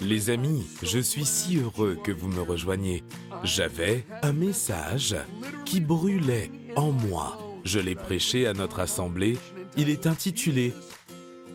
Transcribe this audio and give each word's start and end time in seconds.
Les 0.00 0.30
amis, 0.30 0.66
je 0.82 0.98
suis 0.98 1.24
si 1.24 1.58
heureux 1.58 1.98
que 2.02 2.12
vous 2.12 2.28
me 2.28 2.42
rejoigniez. 2.42 3.02
J'avais 3.42 4.04
un 4.22 4.32
message 4.32 5.16
qui 5.64 5.80
brûlait 5.80 6.50
en 6.76 6.92
moi. 6.92 7.38
Je 7.64 7.80
l'ai 7.80 7.94
prêché 7.94 8.46
à 8.46 8.52
notre 8.52 8.80
assemblée. 8.80 9.36
Il 9.76 9.90
est 9.90 10.06
intitulé 10.06 10.72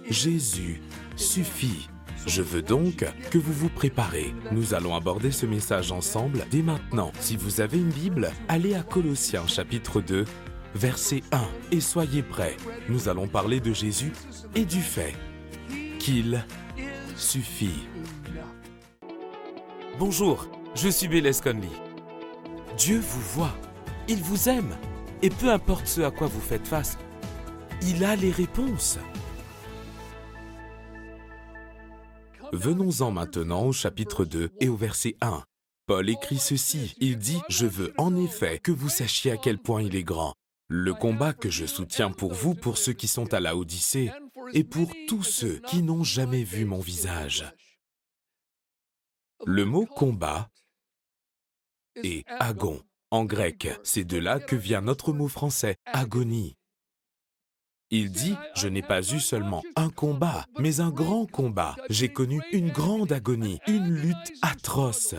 Jésus 0.10 0.82
suffit. 1.16 1.88
Je 2.26 2.42
veux 2.42 2.62
donc 2.62 3.06
que 3.32 3.38
vous 3.38 3.54
vous 3.54 3.70
préparez. 3.70 4.34
Nous 4.52 4.74
allons 4.74 4.96
aborder 4.96 5.32
ce 5.32 5.46
message 5.46 5.92
ensemble 5.92 6.46
dès 6.52 6.62
maintenant. 6.62 7.12
Si 7.20 7.36
vous 7.36 7.62
avez 7.62 7.78
une 7.78 7.90
Bible, 7.90 8.32
allez 8.48 8.76
à 8.76 8.84
Colossiens 8.84 9.48
chapitre 9.48 10.02
2, 10.02 10.26
verset 10.76 11.22
1 11.32 11.42
et 11.72 11.82
soyez 11.82 12.24
prêts. 12.24 12.56
Nous 12.90 13.10
allons 13.10 13.28
parler 13.28 13.60
de 13.60 13.74
Jésus 13.74 14.14
et 14.56 14.66
du 14.66 14.82
fait 14.82 15.16
qu'il 16.00 16.46
suffit. 17.18 17.88
Bonjour, 20.00 20.48
je 20.74 20.90
suis 20.90 21.08
Bélez 21.08 21.34
Conley. 21.44 21.70
Dieu 22.78 23.00
vous 23.00 23.22
voit, 23.36 23.56
il 24.08 24.24
vous 24.24 24.50
aime, 24.50 24.76
et 25.22 25.30
peu 25.30 25.52
importe 25.52 25.86
ce 25.86 26.02
à 26.02 26.10
quoi 26.10 26.26
vous 26.26 26.42
faites 26.42 26.68
face, 26.68 26.98
il 27.84 28.04
a 28.04 28.16
les 28.16 28.32
réponses. 28.32 28.98
Venons-en 32.54 33.12
maintenant 33.12 33.66
au 33.66 33.72
chapitre 33.72 34.26
2 34.26 34.50
et 34.60 34.68
au 34.68 34.76
verset 34.76 35.16
1. 35.22 35.44
Paul 35.86 36.10
écrit 36.10 36.40
ceci. 36.40 36.96
Il 37.00 37.20
dit, 37.20 37.42
Je 37.48 37.68
veux 37.68 37.94
en 38.00 38.16
effet 38.16 38.58
que 38.58 38.72
vous 38.72 38.90
sachiez 38.90 39.32
à 39.32 39.38
quel 39.38 39.60
point 39.60 39.84
il 39.84 39.96
est 39.96 40.04
grand. 40.04 40.34
Le 40.70 40.96
combat 40.96 41.34
que 41.34 41.52
je 41.52 41.68
soutiens 41.68 42.10
pour 42.10 42.34
vous, 42.34 42.56
pour 42.56 42.80
ceux 42.80 42.94
qui 42.94 43.08
sont 43.08 43.32
à 43.32 43.40
la 43.40 43.56
Odyssée, 43.56 44.12
et 44.54 44.64
pour 44.64 44.92
tous 45.08 45.24
ceux 45.24 45.60
qui 45.68 45.84
n'ont 45.84 46.04
jamais 46.04 46.44
vu 46.44 46.66
mon 46.66 46.80
visage. 46.80 47.46
Le 49.46 49.66
mot 49.66 49.86
combat 49.86 50.50
est 51.96 52.24
agon. 52.28 52.82
En 53.12 53.26
grec, 53.26 53.70
c'est 53.84 54.06
de 54.06 54.18
là 54.18 54.40
que 54.40 54.56
vient 54.56 54.82
notre 54.82 55.14
mot 55.14 55.28
français, 55.28 55.76
agonie. 55.86 56.56
Il 57.92 58.10
dit, 58.12 58.36
je 58.56 58.68
n'ai 58.68 58.82
pas 58.82 59.02
eu 59.02 59.20
seulement 59.20 59.62
un 59.76 59.90
combat, 59.90 60.48
mais 60.58 60.80
un 60.80 60.90
grand 60.90 61.28
combat. 61.28 61.76
J'ai 61.90 62.12
connu 62.12 62.42
une 62.52 62.72
grande 62.72 63.12
agonie, 63.12 63.60
une 63.68 63.94
lutte 63.94 64.34
atroce. 64.42 65.16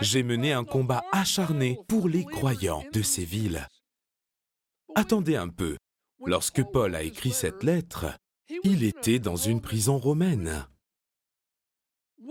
J'ai 0.00 0.22
mené 0.22 0.52
un 0.52 0.64
combat 0.64 1.04
acharné 1.12 1.78
pour 1.88 2.08
les 2.08 2.24
croyants 2.24 2.84
de 2.92 3.00
ces 3.00 3.24
villes. 3.24 3.66
Attendez 4.94 5.36
un 5.36 5.48
peu. 5.48 5.78
Lorsque 6.26 6.62
Paul 6.62 6.94
a 6.94 7.02
écrit 7.02 7.32
cette 7.32 7.62
lettre, 7.62 8.06
il 8.64 8.82
était 8.84 9.18
dans 9.18 9.36
une 9.36 9.60
prison 9.60 9.98
romaine. 9.98 10.66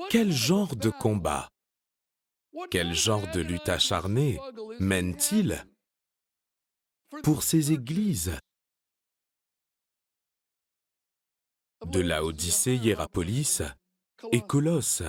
Quel 0.09 0.31
genre 0.31 0.75
de 0.75 0.89
combat, 0.89 1.49
quel 2.69 2.93
genre 2.93 3.29
de 3.31 3.41
lutte 3.41 3.69
acharnée 3.69 4.39
mène-t-il 4.79 5.65
pour 7.23 7.43
ces 7.43 7.71
églises? 7.71 8.37
De 11.85 11.99
la 11.99 12.23
Odyssée 12.23 12.75
Hierapolis 12.75 13.63
et 14.31 14.41
Colosse. 14.41 15.03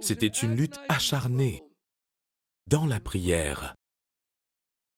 C'était 0.00 0.26
une 0.26 0.56
lutte 0.56 0.78
acharnée 0.88 1.62
dans 2.66 2.86
la 2.86 3.00
prière. 3.00 3.74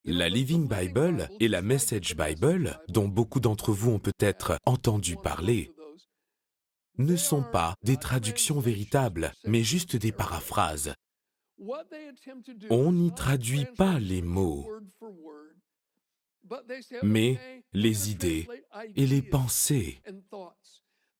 La 0.05 0.29
Living 0.29 0.67
Bible 0.67 1.29
et 1.39 1.47
la 1.47 1.61
Message 1.61 2.15
Bible, 2.15 2.79
dont 2.87 3.07
beaucoup 3.07 3.39
d'entre 3.39 3.71
vous 3.71 3.91
ont 3.91 3.99
peut-être 3.99 4.57
entendu 4.65 5.17
parler, 5.17 5.71
ne 6.97 7.15
sont 7.15 7.43
pas 7.43 7.75
des 7.83 7.97
traductions 7.97 8.59
véritables, 8.59 9.31
mais 9.45 9.63
juste 9.63 9.95
des 9.95 10.11
paraphrases. 10.11 10.93
On 12.69 12.91
n'y 12.91 13.13
traduit 13.13 13.65
pas 13.77 13.99
les 13.99 14.21
mots, 14.21 14.69
mais 17.03 17.63
les 17.73 18.11
idées 18.11 18.47
et 18.95 19.07
les 19.07 19.21
pensées. 19.21 20.01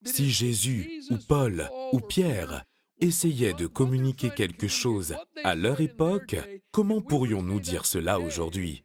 Si 0.06 0.30
Jésus 0.30 1.03
ou 1.09 1.18
Paul 1.28 1.70
ou 1.94 2.00
Pierre 2.00 2.66
essayaient 3.00 3.53
de 3.53 3.68
communiquer 3.68 4.30
quelque 4.31 4.68
chose 4.68 5.16
à 5.44 5.56
leur 5.56 5.81
époque, 5.81 6.36
comment 6.72 7.02
pourrions-nous 7.02 7.59
dire 7.59 7.86
cela 7.86 8.19
aujourd'hui? 8.19 8.84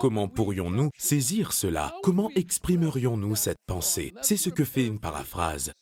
Comment 0.00 0.28
pourrions-nous 0.28 0.90
saisir 0.96 1.52
cela? 1.52 1.94
Comment 2.02 2.30
exprimerions-nous 2.34 3.36
cette 3.36 3.60
pensée? 3.66 4.12
C'est 4.22 4.36
ce 4.36 4.50
que 4.50 4.64
fait 4.64 4.86
une 4.86 5.00
paraphrase. 5.00 5.72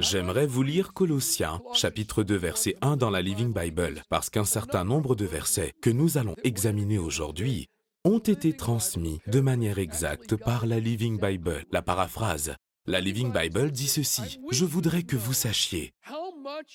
J'aimerais 0.00 0.46
vous 0.46 0.62
lire 0.62 0.92
Colossiens, 0.92 1.62
chapitre 1.72 2.24
2, 2.24 2.34
verset 2.34 2.74
1 2.80 2.96
dans 2.96 3.10
la 3.10 3.22
Living 3.22 3.52
Bible, 3.54 4.02
parce 4.08 4.28
qu'un 4.28 4.44
certain 4.44 4.84
nombre 4.84 5.14
de 5.14 5.24
versets 5.24 5.72
que 5.82 5.90
nous 5.90 6.18
allons 6.18 6.34
examiner 6.42 6.98
aujourd'hui 6.98 7.68
ont 8.04 8.18
été 8.18 8.56
transmis 8.56 9.20
de 9.28 9.40
manière 9.40 9.78
exacte 9.78 10.36
par 10.36 10.66
la 10.66 10.80
Living 10.80 11.20
Bible, 11.20 11.64
la 11.70 11.80
paraphrase. 11.80 12.54
La 12.86 13.00
Living 13.00 13.32
Bible 13.32 13.70
dit 13.70 13.86
ceci, 13.86 14.40
Je 14.50 14.64
voudrais 14.64 15.04
que 15.04 15.16
vous 15.16 15.32
sachiez 15.32 15.92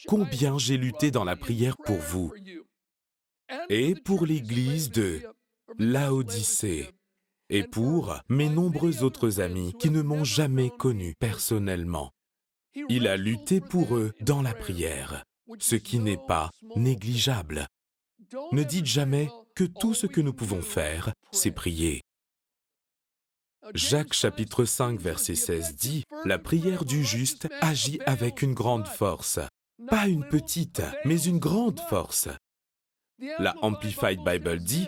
combien 0.08 0.58
j'ai 0.58 0.78
lutté 0.78 1.12
dans 1.12 1.24
la 1.24 1.36
prière 1.36 1.78
pour 1.78 1.98
vous 1.98 2.34
et 3.70 3.96
pour 3.96 4.26
l'Église 4.26 4.90
de 4.90 5.22
Laodicée 5.78 6.90
et 7.50 7.64
pour 7.64 8.18
mes 8.30 8.50
nombreux 8.50 9.04
autres 9.04 9.42
amis 9.42 9.74
qui 9.80 9.90
ne 9.90 10.02
m'ont 10.02 10.24
jamais 10.24 10.70
connu 10.70 11.14
personnellement. 11.20 12.12
Il 12.90 13.08
a 13.08 13.18
lutté 13.18 13.62
pour 13.62 13.96
eux 13.96 14.14
dans 14.22 14.42
la 14.42 14.54
prière, 14.54 15.24
ce 15.60 15.76
qui 15.76 16.00
n'est 16.00 16.18
pas 16.28 16.52
négligeable. 16.76 17.68
Ne 18.52 18.64
dites 18.64 18.86
jamais 18.86 19.30
que 19.56 19.64
tout 19.64 19.94
ce 19.94 20.08
que 20.08 20.22
nous 20.22 20.34
pouvons 20.34 20.62
faire, 20.62 21.14
c'est 21.32 21.52
prier. 21.52 22.02
Jacques 23.74 24.14
chapitre 24.14 24.66
5 24.66 25.00
verset 25.00 25.36
16 25.36 25.76
dit, 25.76 26.06
La 26.26 26.40
prière 26.40 26.86
du 26.86 27.04
juste 27.04 27.48
agit 27.62 28.00
avec 28.06 28.42
une 28.42 28.54
grande 28.54 28.88
force. 28.88 29.40
Pas 29.88 30.08
une 30.08 30.28
petite, 30.28 30.82
mais 31.06 31.22
une 31.22 31.40
grande 31.40 31.80
force. 31.80 32.30
La 33.40 33.56
Amplified 33.62 34.24
Bible 34.24 34.60
dit 34.60 34.88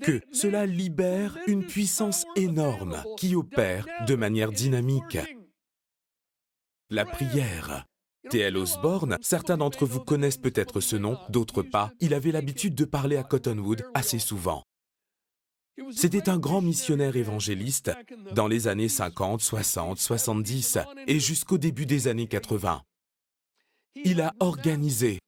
que 0.00 0.20
cela 0.32 0.66
libère 0.66 1.38
une 1.46 1.64
puissance 1.64 2.24
énorme 2.36 3.02
qui 3.16 3.34
opère 3.34 3.86
de 4.06 4.14
manière 4.14 4.52
dynamique. 4.52 5.18
La 6.90 7.04
prière. 7.04 7.86
T.L. 8.30 8.56
Osborne, 8.56 9.18
certains 9.20 9.58
d'entre 9.58 9.84
vous 9.84 10.00
connaissent 10.00 10.38
peut-être 10.38 10.80
ce 10.80 10.96
nom, 10.96 11.18
d'autres 11.28 11.62
pas. 11.62 11.92
Il 12.00 12.14
avait 12.14 12.32
l'habitude 12.32 12.74
de 12.74 12.86
parler 12.86 13.16
à 13.16 13.22
Cottonwood 13.22 13.84
assez 13.92 14.18
souvent. 14.18 14.62
C'était 15.90 16.28
un 16.28 16.38
grand 16.38 16.62
missionnaire 16.62 17.16
évangéliste 17.16 17.90
dans 18.32 18.46
les 18.46 18.68
années 18.68 18.88
50, 18.88 19.40
60, 19.40 19.98
70 19.98 20.78
et 21.06 21.18
jusqu'au 21.18 21.58
début 21.58 21.84
des 21.84 22.08
années 22.08 22.28
80. 22.28 22.82
Il 24.04 24.20
a 24.20 24.34
organisé 24.40 25.18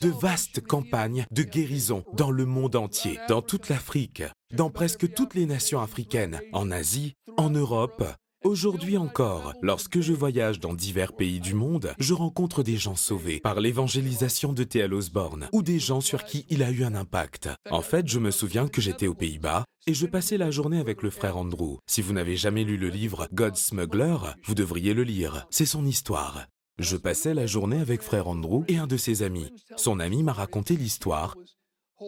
de 0.00 0.08
vastes 0.08 0.60
campagnes 0.60 1.26
de 1.30 1.42
guérison 1.42 2.04
dans 2.12 2.30
le 2.30 2.46
monde 2.46 2.76
entier, 2.76 3.18
dans 3.28 3.42
toute 3.42 3.68
l'Afrique, 3.68 4.22
dans 4.54 4.70
presque 4.70 5.12
toutes 5.14 5.34
les 5.34 5.46
nations 5.46 5.80
africaines, 5.80 6.40
en 6.52 6.70
Asie, 6.70 7.14
en 7.36 7.50
Europe. 7.50 8.04
Aujourd'hui 8.44 8.96
encore, 8.96 9.54
lorsque 9.62 10.00
je 10.00 10.12
voyage 10.12 10.60
dans 10.60 10.74
divers 10.74 11.14
pays 11.14 11.40
du 11.40 11.54
monde, 11.54 11.94
je 11.98 12.14
rencontre 12.14 12.62
des 12.62 12.76
gens 12.76 12.94
sauvés 12.94 13.40
par 13.40 13.60
l'évangélisation 13.60 14.52
de 14.52 14.62
T.L. 14.62 14.94
Osborne 14.94 15.48
ou 15.52 15.62
des 15.62 15.78
gens 15.78 16.00
sur 16.00 16.24
qui 16.24 16.46
il 16.48 16.62
a 16.62 16.70
eu 16.70 16.84
un 16.84 16.94
impact. 16.94 17.48
En 17.70 17.82
fait, 17.82 18.06
je 18.06 18.18
me 18.18 18.30
souviens 18.30 18.68
que 18.68 18.80
j'étais 18.80 19.08
aux 19.08 19.14
Pays-Bas 19.14 19.64
et 19.86 19.94
je 19.94 20.06
passais 20.06 20.36
la 20.36 20.50
journée 20.50 20.78
avec 20.78 21.02
le 21.02 21.10
frère 21.10 21.36
Andrew. 21.36 21.78
Si 21.86 22.02
vous 22.02 22.12
n'avez 22.12 22.36
jamais 22.36 22.64
lu 22.64 22.76
le 22.76 22.88
livre 22.88 23.26
God 23.32 23.56
Smuggler, 23.56 24.16
vous 24.44 24.54
devriez 24.54 24.94
le 24.94 25.02
lire. 25.02 25.46
C'est 25.50 25.66
son 25.66 25.84
histoire. 25.84 26.46
Je 26.78 26.98
passais 26.98 27.32
la 27.32 27.46
journée 27.46 27.80
avec 27.80 28.02
frère 28.02 28.28
Andrew 28.28 28.64
et 28.68 28.76
un 28.76 28.86
de 28.86 28.98
ses 28.98 29.22
amis. 29.22 29.50
Son 29.76 29.98
ami 29.98 30.22
m'a 30.22 30.34
raconté 30.34 30.76
l'histoire 30.76 31.34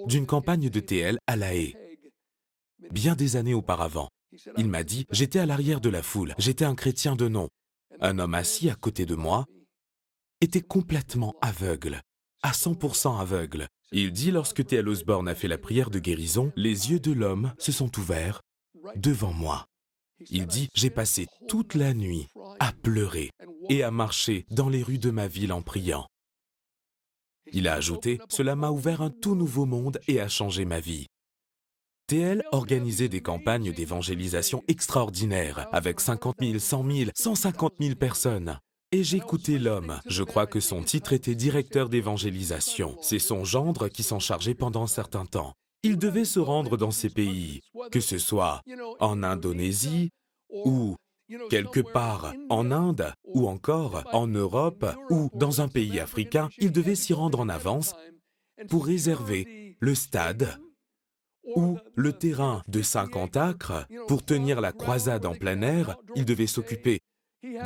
d'une 0.07 0.27
campagne 0.27 0.69
de 0.69 0.81
TL 0.81 1.19
à 1.27 1.37
La 1.37 1.55
Haye, 1.55 1.75
bien 2.91 3.15
des 3.15 3.37
années 3.37 3.55
auparavant. 3.55 4.11
Il 4.59 4.69
m'a 4.69 4.85
dit, 4.85 5.07
j'étais 5.11 5.39
à 5.39 5.47
l'arrière 5.47 5.81
de 5.81 5.89
la 5.89 6.03
foule, 6.03 6.35
j'étais 6.37 6.67
un 6.67 6.75
chrétien 6.75 7.17
de 7.17 7.29
nom. 7.29 7.49
Un 8.01 8.19
homme 8.19 8.35
assis 8.35 8.69
à 8.69 8.75
côté 8.75 9.07
de 9.07 9.15
moi 9.15 9.47
était 10.43 10.61
complètement 10.61 11.35
aveugle, 11.41 12.03
à 12.43 12.53
100% 12.53 13.19
aveugle. 13.19 13.69
Il 13.91 14.13
dit 14.13 14.31
lorsque 14.31 14.67
T.L. 14.67 14.87
Osborne 14.87 15.29
a 15.29 15.35
fait 15.35 15.49
la 15.49 15.57
prière 15.57 15.89
de 15.89 15.99
guérison, 15.99 16.53
les 16.57 16.91
yeux 16.91 17.01
de 17.01 17.13
l'homme 17.13 17.55
se 17.59 17.73
sont 17.73 17.99
ouverts 17.99 18.43
devant 18.97 19.33
moi. 19.33 19.67
Il 20.31 20.47
dit, 20.47 20.69
j'ai 20.75 20.91
passé 20.91 21.27
toute 21.49 21.75
la 21.75 21.95
nuit 21.95 22.27
à 22.59 22.73
pleurer 22.73 23.31
et 23.69 23.83
à 23.83 23.91
marcher 23.91 24.47
dans 24.51 24.69
les 24.69 24.83
rues 24.83 24.99
de 24.99 25.11
ma 25.11 25.29
ville 25.29 25.53
en 25.53 25.63
priant. 25.63 26.07
Il 27.53 27.69
a 27.69 27.75
ajouté, 27.75 28.19
cela 28.29 28.57
m'a 28.57 28.71
ouvert 28.71 29.01
un 29.01 29.11
tout 29.11 29.35
nouveau 29.35 29.65
monde 29.65 30.01
et 30.09 30.21
a 30.21 30.29
changé 30.29 30.65
ma 30.65 30.81
vie. 30.81 31.07
TL 32.09 32.43
organisait 32.53 33.09
des 33.09 33.21
campagnes 33.21 33.73
d'évangélisation 33.73 34.65
extraordinaires 34.67 35.69
avec 35.73 36.01
50 36.01 36.37
000, 36.41 36.59
100 36.59 36.91
000, 36.91 37.11
150 37.15 37.75
000 37.81 37.95
personnes. 37.97 38.59
Et 38.91 39.05
j'écoutais 39.05 39.59
l'homme. 39.59 40.01
Je 40.07 40.23
crois 40.23 40.47
que 40.47 40.61
son 40.61 40.83
titre 40.83 41.13
était 41.13 41.35
directeur 41.35 41.91
d'évangélisation. 41.91 42.97
C'est 43.03 43.19
son 43.19 43.45
gendre 43.45 43.89
qui 43.89 44.03
s'en 44.03 44.19
chargeait 44.19 44.55
pendant 44.55 44.85
un 44.85 44.87
certain 44.87 45.27
temps. 45.27 45.53
Il 45.85 45.97
devait 45.97 46.25
se 46.25 46.41
rendre 46.41 46.77
dans 46.77 46.91
ces 46.91 47.09
pays, 47.09 47.61
que 47.93 48.01
ce 48.01 48.19
soit 48.19 48.63
en 48.99 49.23
Indonésie 49.23 50.11
ou 50.51 50.97
quelque 51.51 51.81
part 51.81 52.35
en 52.49 52.71
Inde 52.73 53.13
ou 53.25 53.49
encore 53.49 54.03
en 54.13 54.27
Europe 54.27 54.87
ou 55.11 55.31
dans 55.35 55.61
un 55.61 55.69
pays 55.69 56.01
africain. 56.01 56.49
Il 56.59 56.73
devait 56.73 56.97
s'y 56.97 57.15
rendre 57.15 57.39
en 57.41 57.49
avance 57.49 57.95
pour 58.69 58.87
réserver 58.87 59.77
le 59.79 59.95
stade 59.95 60.59
ou 61.55 61.79
le 61.95 62.13
terrain 62.13 62.63
de 62.67 62.83
50 62.83 63.37
acres 63.37 63.87
pour 64.09 64.25
tenir 64.25 64.61
la 64.61 64.73
croisade 64.73 65.27
en 65.27 65.35
plein 65.35 65.63
air. 65.63 65.97
Il 66.17 66.25
devait 66.25 66.49
s'occuper 66.49 67.01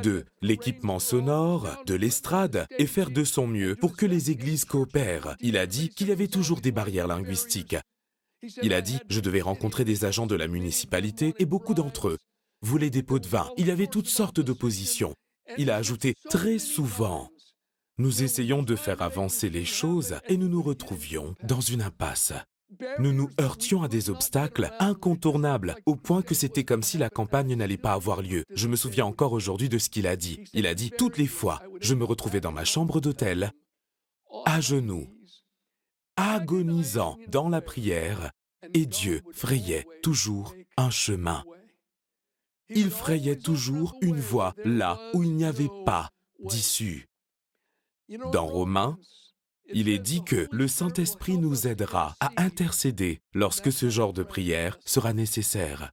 de 0.03 0.26
l'équipement 0.43 0.99
sonore, 0.99 1.82
de 1.87 1.94
l'estrade, 1.94 2.67
et 2.79 2.87
faire 2.87 3.11
de 3.11 3.25
son 3.25 3.47
mieux 3.47 3.75
pour 3.75 3.97
que 3.97 4.05
les 4.05 4.31
églises 4.31 4.67
coopèrent. 4.67 5.35
Il 5.41 5.56
a 5.56 5.67
dit 5.67 5.88
qu'il 5.88 6.09
y 6.09 6.12
avait 6.12 6.29
toujours 6.29 6.61
des 6.61 6.73
barrières 6.73 7.06
linguistiques. 7.06 7.76
Il 8.62 8.73
a 8.75 8.81
dit, 8.81 8.99
je 9.09 9.21
devais 9.21 9.41
rencontrer 9.41 9.85
des 9.85 10.05
agents 10.05 10.27
de 10.27 10.35
la 10.35 10.49
municipalité 10.49 11.35
et 11.39 11.47
beaucoup 11.47 11.75
d'entre 11.75 12.09
eux 12.09 12.19
voulaient 12.61 12.91
des 12.91 13.03
pots 13.03 13.19
de 13.19 13.27
vin. 13.27 13.50
Il 13.56 13.71
avait 13.71 13.87
toutes 13.87 14.09
sortes 14.09 14.41
d'oppositions. 14.41 15.15
Il 15.59 15.71
a 15.71 15.77
ajouté 15.77 16.15
très 16.31 16.59
souvent, 16.59 17.29
nous 17.99 18.23
essayons 18.23 18.62
de 18.62 18.75
faire 18.75 19.03
avancer 19.03 19.50
les 19.50 19.67
choses 19.67 20.17
et 20.27 20.39
nous 20.39 20.49
nous 20.49 20.62
retrouvions 20.62 21.35
dans 21.43 21.61
une 21.61 21.83
impasse. 21.83 22.33
Nous 22.99 23.12
nous 23.12 23.29
heurtions 23.39 23.83
à 23.83 23.89
des 23.89 24.09
obstacles 24.09 24.73
incontournables, 24.79 25.77
au 25.85 25.95
point 25.95 26.23
que 26.23 26.35
c'était 26.35 26.65
comme 26.65 26.83
si 26.83 26.97
la 26.97 27.11
campagne 27.11 27.55
n'allait 27.55 27.77
pas 27.77 27.93
avoir 27.93 28.23
lieu. 28.23 28.45
Je 28.55 28.67
me 28.67 28.77
souviens 28.77 29.05
encore 29.05 29.35
aujourd'hui 29.35 29.69
de 29.69 29.77
ce 29.77 29.91
qu'il 29.91 30.06
a 30.06 30.17
dit. 30.17 30.43
Il 30.55 30.67
a 30.67 30.75
dit, 30.75 30.91
toutes 30.91 31.19
les 31.19 31.27
fois, 31.27 31.62
je 31.83 31.95
me 31.95 32.05
retrouvais 32.05 32.41
dans 32.41 32.50
ma 32.50 32.65
chambre 32.65 33.00
d'hôtel, 33.00 33.53
à 34.47 34.62
genoux, 34.62 35.06
agonisant 36.31 37.19
dans 37.29 37.49
la 37.49 37.61
prière, 37.61 38.31
et 38.75 38.87
Dieu 38.87 39.23
frayait 39.33 39.87
toujours 40.03 40.55
un 40.77 40.91
chemin. 40.91 41.45
Il 42.69 42.91
frayait 42.91 43.37
toujours 43.37 43.95
une 44.01 44.21
voie 44.21 44.55
là 44.65 44.99
où 45.15 45.23
il 45.23 45.35
n'y 45.35 45.45
avait 45.45 45.71
pas 45.85 46.11
d'issue. 46.41 47.09
Dans 48.31 48.47
Romains, 48.47 48.99
il 49.73 49.89
est 49.89 49.99
dit 49.99 50.23
que 50.23 50.49
le 50.51 50.69
Saint-Esprit 50.69 51.39
nous 51.39 51.67
aidera 51.67 52.15
à 52.21 52.31
intercéder 52.37 53.21
lorsque 53.35 53.73
ce 53.73 53.91
genre 53.91 54.13
de 54.13 54.23
prière 54.23 54.79
sera 54.85 55.13
nécessaire. 55.13 55.93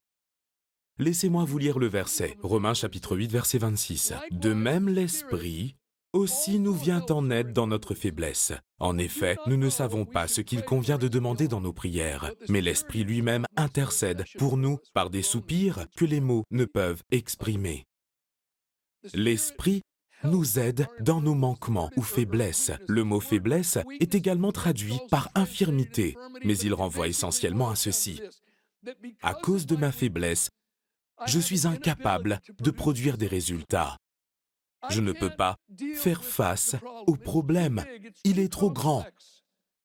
Laissez-moi 0.98 1.46
vous 1.46 1.58
lire 1.58 1.80
le 1.80 1.88
verset, 1.88 2.38
Romains 2.44 2.74
chapitre 2.74 3.16
8, 3.16 3.31
verset 3.31 3.58
26. 3.58 4.14
De 4.31 4.54
même 4.54 4.90
l'Esprit 4.90 5.78
aussi 6.13 6.59
nous 6.59 6.73
vient 6.73 7.06
en 7.09 7.29
aide 7.29 7.53
dans 7.53 7.67
notre 7.67 7.94
faiblesse. 7.94 8.53
En 8.79 8.97
effet, 8.97 9.38
nous 9.45 9.57
ne 9.57 9.69
savons 9.69 10.06
pas 10.06 10.27
ce 10.27 10.41
qu'il 10.41 10.63
convient 10.63 10.97
de 10.97 11.07
demander 11.07 11.47
dans 11.47 11.61
nos 11.61 11.73
prières, 11.73 12.31
mais 12.47 12.61
l'Esprit 12.61 13.03
lui-même 13.03 13.45
intercède 13.56 14.25
pour 14.38 14.57
nous 14.57 14.79
par 14.94 15.09
des 15.09 15.21
soupirs 15.21 15.85
que 15.95 16.06
les 16.06 16.21
mots 16.21 16.44
ne 16.51 16.65
peuvent 16.65 17.03
exprimer. 17.11 17.85
L'Esprit 19.13 19.81
nous 20.23 20.59
aide 20.59 20.88
dans 21.00 21.21
nos 21.21 21.35
manquements 21.35 21.91
ou 21.95 22.01
faiblesses. 22.01 22.71
Le 22.88 23.03
mot 23.03 23.19
faiblesse 23.19 23.77
est 24.00 24.15
également 24.15 24.51
traduit 24.51 25.00
par 25.09 25.29
infirmité, 25.35 26.17
mais 26.44 26.57
il 26.57 26.73
renvoie 26.73 27.07
essentiellement 27.07 27.69
à 27.69 27.75
ceci. 27.75 28.21
À 29.21 29.33
cause 29.33 29.65
de 29.65 29.75
ma 29.75 29.91
faiblesse, 29.91 30.50
je 31.25 31.39
suis 31.39 31.67
incapable 31.67 32.39
de 32.59 32.71
produire 32.71 33.17
des 33.17 33.27
résultats. 33.27 33.97
Je 34.90 35.02
ne 35.02 35.12
peux 35.12 35.30
pas 35.30 35.58
faire 35.96 36.24
face 36.24 36.76
au 37.08 37.16
problème. 37.16 37.84
Il 38.24 38.40
est 38.40 38.52
trop 38.52 38.72
grand. 38.72 39.06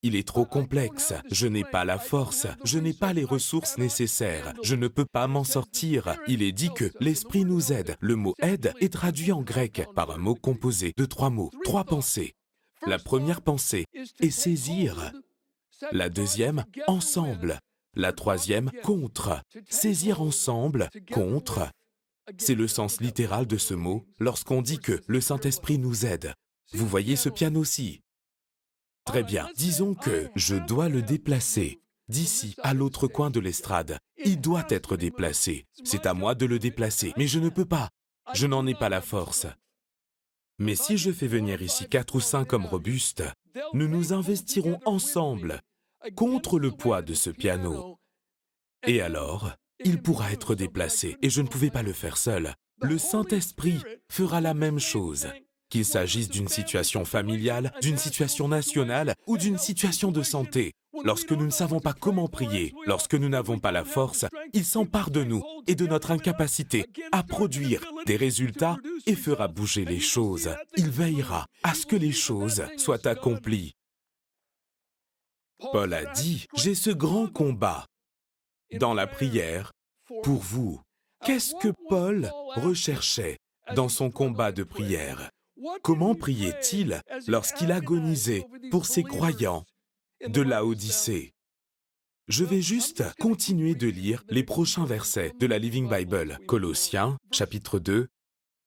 Il 0.02 0.16
est 0.16 0.28
trop 0.28 0.44
complexe, 0.44 1.14
je 1.30 1.46
n'ai 1.46 1.64
pas 1.64 1.86
la 1.86 1.98
force, 1.98 2.46
je 2.62 2.78
n'ai 2.78 2.92
pas 2.92 3.14
les 3.14 3.24
ressources 3.24 3.78
nécessaires, 3.78 4.52
je 4.62 4.74
ne 4.74 4.86
peux 4.86 5.06
pas 5.06 5.26
m'en 5.28 5.44
sortir. 5.44 6.14
Il 6.28 6.42
est 6.42 6.52
dit 6.52 6.68
que 6.74 6.92
l'Esprit 7.00 7.46
nous 7.46 7.72
aide. 7.72 7.96
Le 8.00 8.14
mot 8.14 8.34
aide 8.38 8.74
est 8.80 8.92
traduit 8.92 9.32
en 9.32 9.40
grec 9.40 9.86
par 9.94 10.10
un 10.10 10.18
mot 10.18 10.34
composé 10.34 10.92
de 10.98 11.06
trois 11.06 11.30
mots, 11.30 11.50
trois 11.64 11.84
pensées. 11.84 12.34
La 12.86 12.98
première 12.98 13.40
pensée 13.40 13.86
est 14.20 14.30
saisir. 14.30 15.10
La 15.90 16.10
deuxième, 16.10 16.64
ensemble. 16.86 17.58
La 17.94 18.12
troisième, 18.12 18.70
contre. 18.82 19.40
Saisir 19.70 20.20
ensemble, 20.20 20.90
contre. 21.12 21.70
C'est 22.38 22.54
le 22.54 22.68
sens 22.68 23.00
littéral 23.00 23.46
de 23.46 23.58
ce 23.58 23.74
mot 23.74 24.06
lorsqu'on 24.18 24.62
dit 24.62 24.78
que 24.78 25.00
le 25.06 25.20
Saint-Esprit 25.20 25.78
nous 25.78 26.06
aide. 26.06 26.34
Vous 26.72 26.86
voyez 26.86 27.16
ce 27.16 27.28
piano-ci 27.28 28.02
Très 29.04 29.22
bien, 29.22 29.48
disons 29.56 29.94
que 29.94 30.30
je 30.34 30.56
dois 30.56 30.88
le 30.88 31.02
déplacer 31.02 31.80
d'ici 32.08 32.54
à 32.62 32.74
l'autre 32.74 33.06
coin 33.06 33.30
de 33.30 33.40
l'estrade. 33.40 33.98
Il 34.24 34.40
doit 34.40 34.66
être 34.70 34.96
déplacé. 34.96 35.66
C'est 35.84 36.06
à 36.06 36.14
moi 36.14 36.34
de 36.34 36.46
le 36.46 36.58
déplacer, 36.58 37.12
mais 37.16 37.26
je 37.26 37.38
ne 37.38 37.48
peux 37.48 37.64
pas. 37.64 37.90
Je 38.32 38.46
n'en 38.46 38.66
ai 38.66 38.74
pas 38.74 38.88
la 38.88 39.02
force. 39.02 39.46
Mais 40.58 40.74
si 40.74 40.96
je 40.96 41.10
fais 41.10 41.26
venir 41.26 41.62
ici 41.62 41.88
quatre 41.88 42.14
ou 42.14 42.20
cinq 42.20 42.52
hommes 42.52 42.66
robustes, 42.66 43.24
nous 43.72 43.88
nous 43.88 44.12
investirons 44.12 44.80
ensemble 44.84 45.60
contre 46.14 46.58
le 46.58 46.70
poids 46.70 47.02
de 47.02 47.14
ce 47.14 47.30
piano. 47.30 47.98
Et 48.86 49.00
alors, 49.00 49.52
il 49.84 50.02
pourra 50.02 50.32
être 50.32 50.54
déplacé, 50.54 51.16
et 51.22 51.30
je 51.30 51.40
ne 51.40 51.48
pouvais 51.48 51.70
pas 51.70 51.82
le 51.82 51.92
faire 51.92 52.16
seul. 52.16 52.54
Le 52.82 52.98
Saint-Esprit 52.98 53.78
fera 54.10 54.40
la 54.40 54.54
même 54.54 54.78
chose 54.78 55.28
qu'il 55.70 55.84
s'agisse 55.84 56.28
d'une 56.28 56.46
situation 56.46 57.04
familiale, 57.04 57.72
d'une 57.80 57.98
situation 57.98 58.46
nationale 58.46 59.14
ou 59.26 59.36
d'une 59.36 59.58
situation 59.58 60.12
de 60.12 60.22
santé. 60.22 60.72
Lorsque 61.02 61.32
nous 61.32 61.46
ne 61.46 61.50
savons 61.50 61.80
pas 61.80 61.94
comment 61.94 62.28
prier, 62.28 62.72
lorsque 62.86 63.14
nous 63.14 63.28
n'avons 63.28 63.58
pas 63.58 63.72
la 63.72 63.84
force, 63.84 64.26
il 64.52 64.64
s'empare 64.64 65.10
de 65.10 65.24
nous 65.24 65.42
et 65.66 65.74
de 65.74 65.86
notre 65.86 66.12
incapacité 66.12 66.86
à 67.10 67.24
produire 67.24 67.80
des 68.06 68.14
résultats 68.14 68.76
et 69.06 69.16
fera 69.16 69.48
bouger 69.48 69.84
les 69.84 69.98
choses. 69.98 70.50
Il 70.76 70.90
veillera 70.90 71.46
à 71.64 71.74
ce 71.74 71.86
que 71.86 71.96
les 71.96 72.12
choses 72.12 72.62
soient 72.76 73.08
accomplies. 73.08 73.72
Paul 75.72 75.92
a 75.92 76.04
dit, 76.04 76.46
j'ai 76.54 76.74
ce 76.74 76.90
grand 76.90 77.26
combat 77.26 77.86
dans 78.78 78.94
la 78.94 79.06
prière 79.06 79.72
pour 80.22 80.40
vous. 80.40 80.80
Qu'est-ce 81.24 81.54
que 81.56 81.72
Paul 81.88 82.30
recherchait 82.56 83.38
dans 83.74 83.88
son 83.88 84.10
combat 84.10 84.52
de 84.52 84.62
prière? 84.62 85.30
Comment 85.82 86.14
priait-il 86.14 87.00
lorsqu'il 87.26 87.72
agonisait 87.72 88.46
pour 88.70 88.86
ses 88.86 89.02
croyants 89.02 89.64
de 90.26 90.42
la 90.42 90.64
Odyssée 90.64 91.32
Je 92.28 92.44
vais 92.44 92.60
juste 92.60 93.04
continuer 93.20 93.74
de 93.74 93.86
lire 93.86 94.22
les 94.28 94.42
prochains 94.42 94.84
versets 94.84 95.32
de 95.38 95.46
la 95.46 95.58
Living 95.58 95.88
Bible, 95.88 96.38
Colossiens 96.46 97.16
chapitre 97.32 97.78
2, 97.78 98.08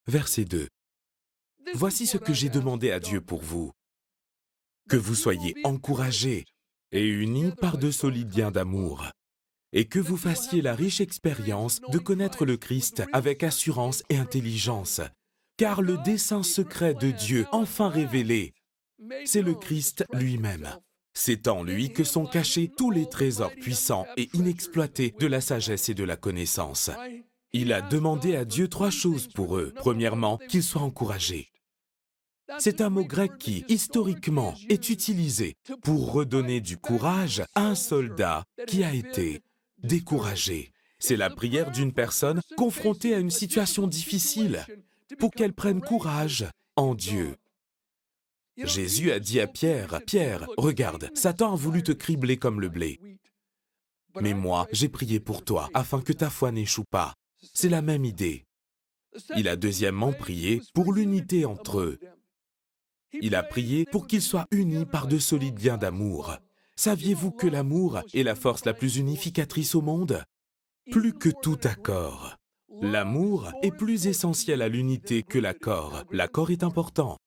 verset 0.08 0.46
2. 0.46 0.68
Voici 1.74 2.08
ce 2.08 2.18
que 2.18 2.34
j'ai 2.34 2.50
demandé 2.50 2.92
à 2.92 3.00
Dieu 3.00 3.22
pour 3.22 3.42
vous. 3.42 3.72
Que 4.90 4.98
vous 4.98 5.16
soyez 5.16 5.54
encouragés 5.66 6.46
et 6.92 7.06
unis 7.06 7.52
par 7.60 7.78
de 7.78 7.92
solides 7.92 8.36
liens 8.38 8.52
d'amour, 8.52 9.12
et 9.78 9.86
que 9.86 10.00
vous 10.00 10.18
fassiez 10.18 10.64
la 10.64 10.74
riche 10.74 11.02
expérience 11.02 11.82
de 11.92 12.00
connaître 12.00 12.48
le 12.48 12.58
Christ 12.58 13.04
avec 13.14 13.44
assurance 13.44 14.04
et 14.10 14.18
intelligence, 14.18 15.02
car 15.56 15.84
le 15.84 15.98
dessein 16.04 16.42
secret 16.42 16.96
de 16.96 17.12
Dieu, 17.12 17.46
enfin 17.52 17.88
révélé, 17.88 18.56
c'est 19.26 19.44
le 19.44 19.54
Christ 19.54 20.04
lui-même. 20.14 20.68
C'est 21.14 21.48
en 21.48 21.62
lui 21.62 21.94
que 21.94 22.04
sont 22.04 22.26
cachés 22.26 22.72
tous 22.76 22.90
les 22.90 23.08
trésors 23.08 23.52
puissants 23.52 24.08
et 24.18 24.30
inexploités 24.34 25.14
de 25.20 25.28
la 25.28 25.42
sagesse 25.42 25.90
et 25.90 25.94
de 25.94 26.04
la 26.04 26.18
connaissance. 26.18 26.90
Il 27.54 27.72
a 27.72 27.82
demandé 27.82 28.36
à 28.36 28.46
Dieu 28.46 28.68
trois 28.68 28.90
choses 28.90 29.28
pour 29.28 29.58
eux. 29.58 29.74
Premièrement, 29.76 30.40
qu'ils 30.50 30.64
soient 30.64 30.82
encouragés. 30.82 31.52
C'est 32.58 32.82
un 32.82 32.90
mot 32.90 33.04
grec 33.04 33.38
qui, 33.38 33.64
historiquement, 33.68 34.56
est 34.70 34.90
utilisé 34.90 35.56
pour 35.84 36.14
redonner 36.14 36.62
du 36.62 36.78
courage 36.78 37.44
à 37.54 37.68
un 37.68 37.76
soldat 37.76 38.44
qui 38.68 38.84
a 38.84 38.94
été 38.94 39.42
découragé. 39.84 40.72
C'est 41.00 41.18
la 41.18 41.30
prière 41.30 41.72
d'une 41.72 41.94
personne 41.94 42.42
confrontée 42.56 43.14
à 43.14 43.20
une 43.20 43.32
situation 43.32 43.88
difficile 43.88 44.66
pour 45.20 45.32
qu'elle 45.32 45.54
prenne 45.54 45.82
courage 45.82 46.46
en 46.76 46.96
Dieu. 46.96 47.36
Jésus 48.58 49.12
a 49.12 49.20
dit 49.20 49.40
à 49.40 49.48
Pierre, 49.48 50.02
Pierre, 50.06 50.48
regarde, 50.58 51.12
Satan 51.14 51.54
a 51.54 51.56
voulu 51.56 51.84
te 51.84 51.92
cribler 51.92 52.38
comme 52.38 52.60
le 52.60 52.70
blé. 52.70 53.00
Mais 54.20 54.34
moi, 54.34 54.68
j'ai 54.72 54.90
prié 54.90 55.20
pour 55.20 55.44
toi, 55.44 55.70
afin 55.76 56.02
que 56.02 56.14
ta 56.14 56.32
foi 56.32 56.52
n'échoue 56.52 56.86
pas. 56.90 57.14
C'est 57.54 57.70
la 57.70 57.84
même 57.84 58.04
idée. 58.04 58.46
Il 59.36 59.48
a 59.48 59.56
deuxièmement 59.56 60.12
prié 60.12 60.62
pour 60.74 60.92
l'unité 60.92 61.46
entre 61.46 61.80
eux. 61.80 62.00
Il 63.14 63.36
a 63.36 63.44
prié 63.44 63.86
pour 63.86 64.08
qu'ils 64.08 64.22
soient 64.22 64.48
unis 64.52 64.86
par 64.86 65.08
de 65.08 65.20
solides 65.20 65.64
liens 65.64 65.78
d'amour. 65.78 66.38
Saviez-vous 66.80 67.32
que 67.32 67.48
l'amour 67.48 68.02
est 68.14 68.22
la 68.22 68.36
force 68.36 68.64
la 68.66 68.74
plus 68.76 68.98
unificatrice 68.98 69.74
au 69.74 69.82
monde? 69.82 70.24
Plus 70.92 71.12
que 71.12 71.30
tout 71.42 71.58
accord. 71.64 72.36
L'amour 72.82 73.52
est 73.64 73.76
plus 73.76 74.06
essentiel 74.06 74.62
à 74.62 74.70
l'unité 74.70 75.24
que 75.24 75.40
l'accord. 75.40 76.04
L'accord 76.12 76.52
est 76.52 76.62
important. 76.62 77.18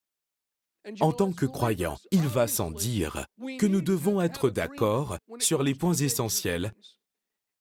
En 1.01 1.13
tant 1.13 1.33
que 1.33 1.47
croyants, 1.47 1.99
il 2.13 2.23
va 2.29 2.47
sans 2.47 2.71
dire 2.71 3.27
que 3.59 3.67
nous 3.67 3.81
devons 3.83 4.21
être 4.21 4.51
d'accord 4.51 5.19
sur 5.41 5.65
les 5.65 5.75
points 5.75 5.95
essentiels. 5.95 6.73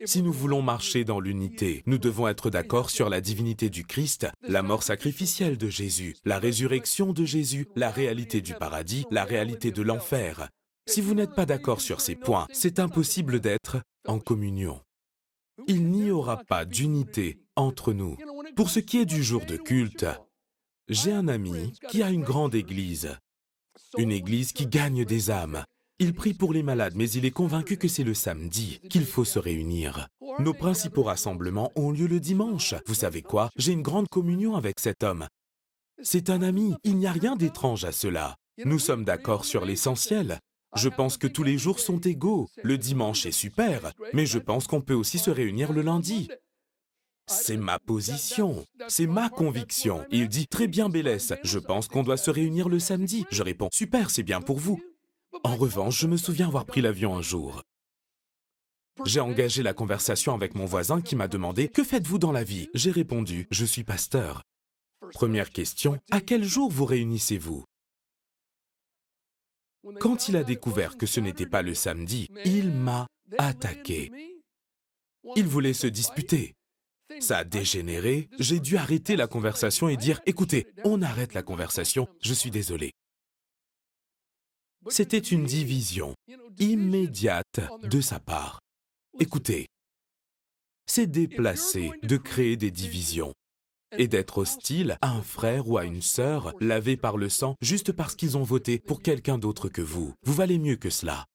Si 0.06 0.22
nous 0.22 0.32
voulons 0.32 0.62
marcher 0.62 1.04
dans 1.04 1.20
l'unité, 1.20 1.82
nous 1.88 1.98
devons 1.98 2.28
être 2.28 2.52
d'accord 2.52 2.92
sur 2.92 3.10
la 3.10 3.20
divinité 3.20 3.72
du 3.72 3.84
Christ, 3.84 4.28
la 4.44 4.62
mort 4.62 4.84
sacrificielle 4.84 5.58
de 5.58 5.70
Jésus, 5.70 6.16
la 6.24 6.38
résurrection 6.38 7.14
de 7.14 7.26
Jésus, 7.26 7.68
la 7.76 7.90
réalité 7.90 8.42
du 8.42 8.54
paradis, 8.54 9.06
la 9.10 9.26
réalité 9.26 9.72
de 9.72 9.82
l'enfer. 9.82 10.50
Si 10.90 11.02
vous 11.02 11.14
n'êtes 11.14 11.36
pas 11.36 11.46
d'accord 11.46 11.82
sur 11.82 12.02
ces 12.02 12.16
points, 12.16 12.48
c'est 12.52 12.80
impossible 12.80 13.40
d'être 13.40 13.78
en 14.08 14.18
communion. 14.18 14.82
Il 15.68 15.92
n'y 15.92 16.10
aura 16.10 16.38
pas 16.38 16.66
d'unité 16.66 17.38
entre 17.56 17.94
nous. 17.94 18.18
Pour 18.56 18.72
ce 18.72 18.80
qui 18.80 18.98
est 18.98 19.06
du 19.06 19.22
jour 19.22 19.46
de 19.46 19.56
culte, 19.56 20.08
j'ai 20.88 21.12
un 21.12 21.28
ami 21.28 21.74
qui 21.90 22.02
a 22.02 22.10
une 22.10 22.24
grande 22.24 22.56
église, 22.56 23.16
une 24.00 24.12
église 24.12 24.52
qui 24.52 24.66
gagne 24.66 25.06
des 25.06 25.30
âmes. 25.30 25.64
Il 26.00 26.16
prie 26.16 26.34
pour 26.34 26.54
les 26.54 26.64
malades, 26.64 26.96
mais 26.96 27.12
il 27.12 27.24
est 27.24 27.30
convaincu 27.32 27.78
que 27.78 27.88
c'est 27.88 28.04
le 28.04 28.16
samedi 28.16 28.80
qu'il 28.90 29.06
faut 29.06 29.26
se 29.26 29.38
réunir. 29.38 30.08
Nos 30.40 30.56
principaux 30.56 31.04
rassemblements 31.04 31.72
ont 31.76 31.92
lieu 31.92 32.08
le 32.08 32.20
dimanche. 32.20 32.74
Vous 32.88 32.96
savez 32.96 33.22
quoi? 33.22 33.52
J'ai 33.58 33.74
une 33.74 33.84
grande 33.84 34.08
communion 34.08 34.56
avec 34.56 34.80
cet 34.80 35.04
homme. 35.04 35.28
C'est 36.02 36.32
un 36.32 36.42
ami, 36.42 36.74
il 36.84 36.98
n'y 36.98 37.06
a 37.06 37.12
rien 37.12 37.36
d'étrange 37.36 37.86
à 37.86 37.92
cela. 37.92 38.38
Nous 38.66 38.80
sommes 38.80 39.04
d'accord 39.04 39.46
sur 39.46 39.66
l'essentiel. 39.66 40.40
Je 40.76 40.90
pense 40.90 41.18
que 41.18 41.28
tous 41.28 41.44
les 41.44 41.58
jours 41.58 41.80
sont 41.80 42.00
égaux. 42.00 42.48
Le 42.64 42.78
dimanche 42.78 43.26
est 43.26 43.32
super, 43.32 43.92
mais 44.14 44.26
je 44.26 44.40
pense 44.40 44.68
qu'on 44.68 44.82
peut 44.82 44.94
aussi 44.94 45.18
se 45.18 45.32
réunir 45.32 45.74
le 45.74 45.82
lundi. 45.82 46.30
C'est 47.28 47.58
ma 47.58 47.78
position, 47.78 48.66
c'est 48.88 49.06
ma 49.06 49.30
conviction. 49.30 50.04
Il 50.10 50.28
dit 50.30 50.48
Très 50.48 50.68
bien, 50.68 50.90
Bélès, 50.90 51.34
je 51.44 51.60
pense 51.60 51.88
qu'on 51.88 52.04
doit 52.04 52.18
se 52.18 52.32
réunir 52.32 52.70
le 52.70 52.80
samedi. 52.80 53.26
Je 53.30 53.44
réponds 53.44 53.70
Super, 53.72 54.10
c'est 54.10 54.24
bien 54.24 54.42
pour 54.42 54.58
vous. 54.58 54.82
En 55.44 55.56
revanche, 55.56 56.00
je 56.00 56.08
me 56.08 56.18
souviens 56.18 56.48
avoir 56.48 56.66
pris 56.66 56.82
l'avion 56.82 57.16
un 57.16 57.22
jour. 57.22 57.62
J'ai 59.06 59.20
engagé 59.20 59.64
la 59.64 59.74
conversation 59.74 60.34
avec 60.34 60.56
mon 60.56 60.66
voisin 60.66 61.02
qui 61.02 61.16
m'a 61.16 61.28
demandé 61.28 61.70
Que 61.70 61.84
faites-vous 61.84 62.18
dans 62.18 62.32
la 62.32 62.44
vie? 62.44 62.68
J'ai 62.74 62.92
répondu 62.92 63.48
Je 63.52 63.64
suis 63.64 63.84
pasteur. 63.84 64.44
Première 65.14 65.52
question 65.52 66.00
À 66.12 66.22
quel 66.22 66.44
jour 66.44 66.70
vous 66.72 66.86
réunissez-vous? 66.86 67.64
Quand 70.00 70.28
il 70.28 70.36
a 70.36 70.44
découvert 70.44 70.98
que 70.98 71.06
ce 71.06 71.20
n'était 71.20 71.46
pas 71.46 71.62
le 71.62 71.74
samedi, 71.74 72.28
il 72.46 72.72
m'a 72.72 73.08
attaqué. 73.38 74.12
Il 75.36 75.48
voulait 75.48 75.74
se 75.74 75.88
disputer. 75.88 76.54
Ça 77.20 77.40
a 77.40 77.44
dégénéré, 77.44 78.30
j'ai 78.40 78.60
dû 78.60 78.78
arrêter 78.78 79.16
la 79.16 79.28
conversation 79.28 79.90
et 79.90 79.98
dire, 79.98 80.22
écoutez, 80.26 80.68
on 80.84 81.02
arrête 81.02 81.34
la 81.34 81.42
conversation, 81.42 82.08
je 82.22 82.34
suis 82.34 82.52
désolé. 82.52 82.92
C'était 84.90 85.18
une 85.18 85.46
division 85.46 86.14
immédiate 86.60 87.60
de 87.84 88.00
sa 88.00 88.20
part. 88.20 88.60
Écoutez, 89.20 89.66
c'est 90.86 91.08
déplacé 91.08 91.92
de 92.04 92.18
créer 92.18 92.58
des 92.58 92.72
divisions 92.72 93.34
et 93.98 94.08
d'être 94.08 94.40
hostile 94.40 94.98
à 95.02 95.12
un 95.12 95.22
frère 95.22 95.68
ou 95.68 95.78
à 95.78 95.86
une 95.86 96.02
sœur 96.02 96.54
lavé 96.60 96.98
par 96.98 97.18
le 97.18 97.30
sang 97.30 97.56
juste 97.62 97.92
parce 97.92 98.16
qu'ils 98.16 98.38
ont 98.38 98.44
voté 98.44 98.80
pour 98.80 99.02
quelqu'un 99.02 99.38
d'autre 99.38 99.70
que 99.70 99.82
vous. 99.82 100.14
Vous 100.24 100.34
valez 100.34 100.60
mieux 100.60 100.76
que 100.76 100.90
cela. 100.90 101.26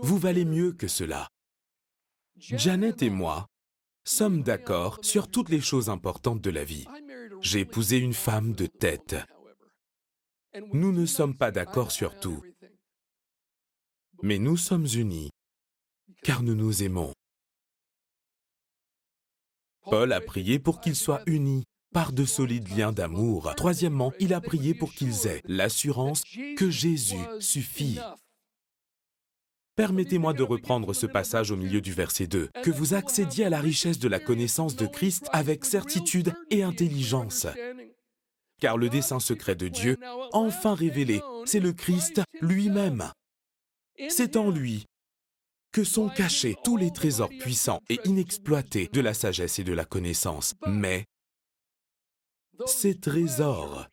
Vous 0.00 0.18
valez 0.18 0.44
mieux 0.44 0.72
que 0.72 0.88
cela. 0.88 1.28
Janet 2.36 3.02
et 3.02 3.10
moi 3.10 3.46
sommes 4.04 4.42
d'accord 4.42 4.98
sur 5.02 5.30
toutes 5.30 5.48
les 5.48 5.60
choses 5.60 5.88
importantes 5.88 6.40
de 6.40 6.50
la 6.50 6.64
vie. 6.64 6.86
J'ai 7.40 7.60
épousé 7.60 7.98
une 7.98 8.14
femme 8.14 8.52
de 8.52 8.66
tête. 8.66 9.16
Nous 10.72 10.92
ne 10.92 11.06
sommes 11.06 11.36
pas 11.36 11.50
d'accord 11.50 11.92
sur 11.92 12.18
tout. 12.18 12.42
Mais 14.22 14.38
nous 14.38 14.56
sommes 14.56 14.86
unis, 14.94 15.30
car 16.22 16.42
nous 16.42 16.54
nous 16.54 16.82
aimons. 16.82 17.12
Paul 19.90 20.12
a 20.12 20.20
prié 20.20 20.58
pour 20.58 20.80
qu'ils 20.80 20.96
soient 20.96 21.22
unis 21.26 21.64
par 21.92 22.12
de 22.12 22.24
solides 22.24 22.76
liens 22.76 22.92
d'amour. 22.92 23.52
Troisièmement, 23.56 24.12
il 24.18 24.32
a 24.32 24.40
prié 24.40 24.74
pour 24.74 24.92
qu'ils 24.92 25.26
aient 25.26 25.42
l'assurance 25.44 26.22
que 26.56 26.70
Jésus 26.70 27.20
suffit. 27.40 27.98
Permettez-moi 29.76 30.34
de 30.34 30.42
reprendre 30.42 30.92
ce 30.92 31.06
passage 31.06 31.50
au 31.50 31.56
milieu 31.56 31.80
du 31.80 31.92
verset 31.92 32.26
2. 32.26 32.50
Que 32.62 32.70
vous 32.70 32.94
accédiez 32.94 33.46
à 33.46 33.50
la 33.50 33.60
richesse 33.60 33.98
de 33.98 34.08
la 34.08 34.20
connaissance 34.20 34.76
de 34.76 34.86
Christ 34.86 35.28
avec 35.32 35.64
certitude 35.64 36.34
et 36.50 36.62
intelligence. 36.62 37.46
Car 38.60 38.76
le 38.76 38.88
dessein 38.88 39.18
secret 39.18 39.56
de 39.56 39.68
Dieu, 39.68 39.98
enfin 40.32 40.74
révélé, 40.74 41.20
c'est 41.46 41.60
le 41.60 41.72
Christ 41.72 42.20
lui-même. 42.40 43.10
C'est 44.08 44.36
en 44.36 44.50
lui 44.50 44.86
que 45.72 45.84
sont 45.84 46.08
cachés 46.08 46.56
tous 46.64 46.76
les 46.76 46.90
trésors 46.90 47.30
puissants 47.40 47.80
et 47.88 47.98
inexploités 48.04 48.88
de 48.92 49.00
la 49.00 49.14
sagesse 49.14 49.58
et 49.58 49.64
de 49.64 49.72
la 49.72 49.84
connaissance. 49.84 50.54
Mais 50.66 51.06
ces 52.66 52.98
trésors 52.98 53.86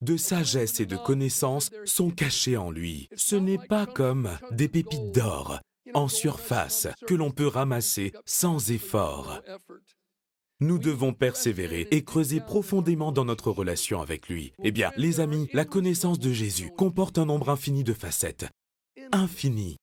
de 0.00 0.16
sagesse 0.16 0.80
et 0.80 0.86
de 0.86 0.96
connaissance 0.96 1.70
sont 1.84 2.10
cachés 2.10 2.56
en 2.56 2.70
lui. 2.70 3.08
Ce 3.16 3.36
n'est 3.36 3.58
pas 3.58 3.86
comme 3.86 4.30
des 4.50 4.68
pépites 4.68 5.12
d'or 5.12 5.60
en 5.92 6.08
surface 6.08 6.88
que 7.06 7.14
l'on 7.14 7.30
peut 7.30 7.46
ramasser 7.46 8.12
sans 8.24 8.70
effort. 8.70 9.40
Nous 10.60 10.78
devons 10.78 11.12
persévérer 11.12 11.88
et 11.90 12.04
creuser 12.04 12.40
profondément 12.40 13.12
dans 13.12 13.24
notre 13.24 13.50
relation 13.50 14.00
avec 14.00 14.28
lui. 14.28 14.52
Eh 14.62 14.70
bien, 14.70 14.92
les 14.96 15.20
amis, 15.20 15.48
la 15.52 15.64
connaissance 15.64 16.18
de 16.18 16.32
Jésus 16.32 16.70
comporte 16.76 17.18
un 17.18 17.26
nombre 17.26 17.50
infini 17.50 17.84
de 17.84 17.92
facettes. 17.92 18.46
Infini. 19.12 19.76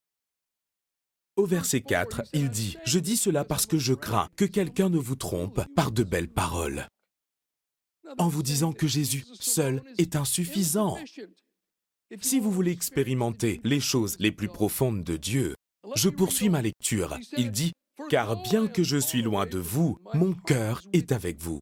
Au 1.37 1.45
verset 1.45 1.81
4, 1.81 2.23
il 2.33 2.49
dit, 2.49 2.77
Je 2.85 2.99
dis 2.99 3.17
cela 3.17 3.43
parce 3.45 3.65
que 3.65 3.77
je 3.77 3.93
crains 3.93 4.29
que 4.35 4.45
quelqu'un 4.45 4.89
ne 4.89 4.97
vous 4.97 5.15
trompe 5.15 5.61
par 5.75 5.91
de 5.91 6.03
belles 6.03 6.31
paroles 6.31 6.87
en 8.17 8.27
vous 8.27 8.43
disant 8.43 8.73
que 8.73 8.87
Jésus 8.87 9.25
seul 9.39 9.81
est 9.97 10.15
insuffisant. 10.15 10.97
Si 12.21 12.39
vous 12.39 12.51
voulez 12.51 12.71
expérimenter 12.71 13.61
les 13.63 13.79
choses 13.79 14.17
les 14.19 14.31
plus 14.31 14.49
profondes 14.49 15.03
de 15.03 15.17
Dieu, 15.17 15.55
je 15.95 16.09
poursuis 16.09 16.49
ma 16.49 16.61
lecture. 16.61 17.17
Il 17.37 17.51
dit, 17.51 17.71
Car 18.09 18.41
bien 18.41 18.67
que 18.67 18.83
je 18.83 18.97
suis 18.97 19.21
loin 19.21 19.45
de 19.45 19.59
vous, 19.59 19.97
mon 20.13 20.33
cœur 20.33 20.81
est 20.93 21.11
avec 21.11 21.39
vous. 21.39 21.59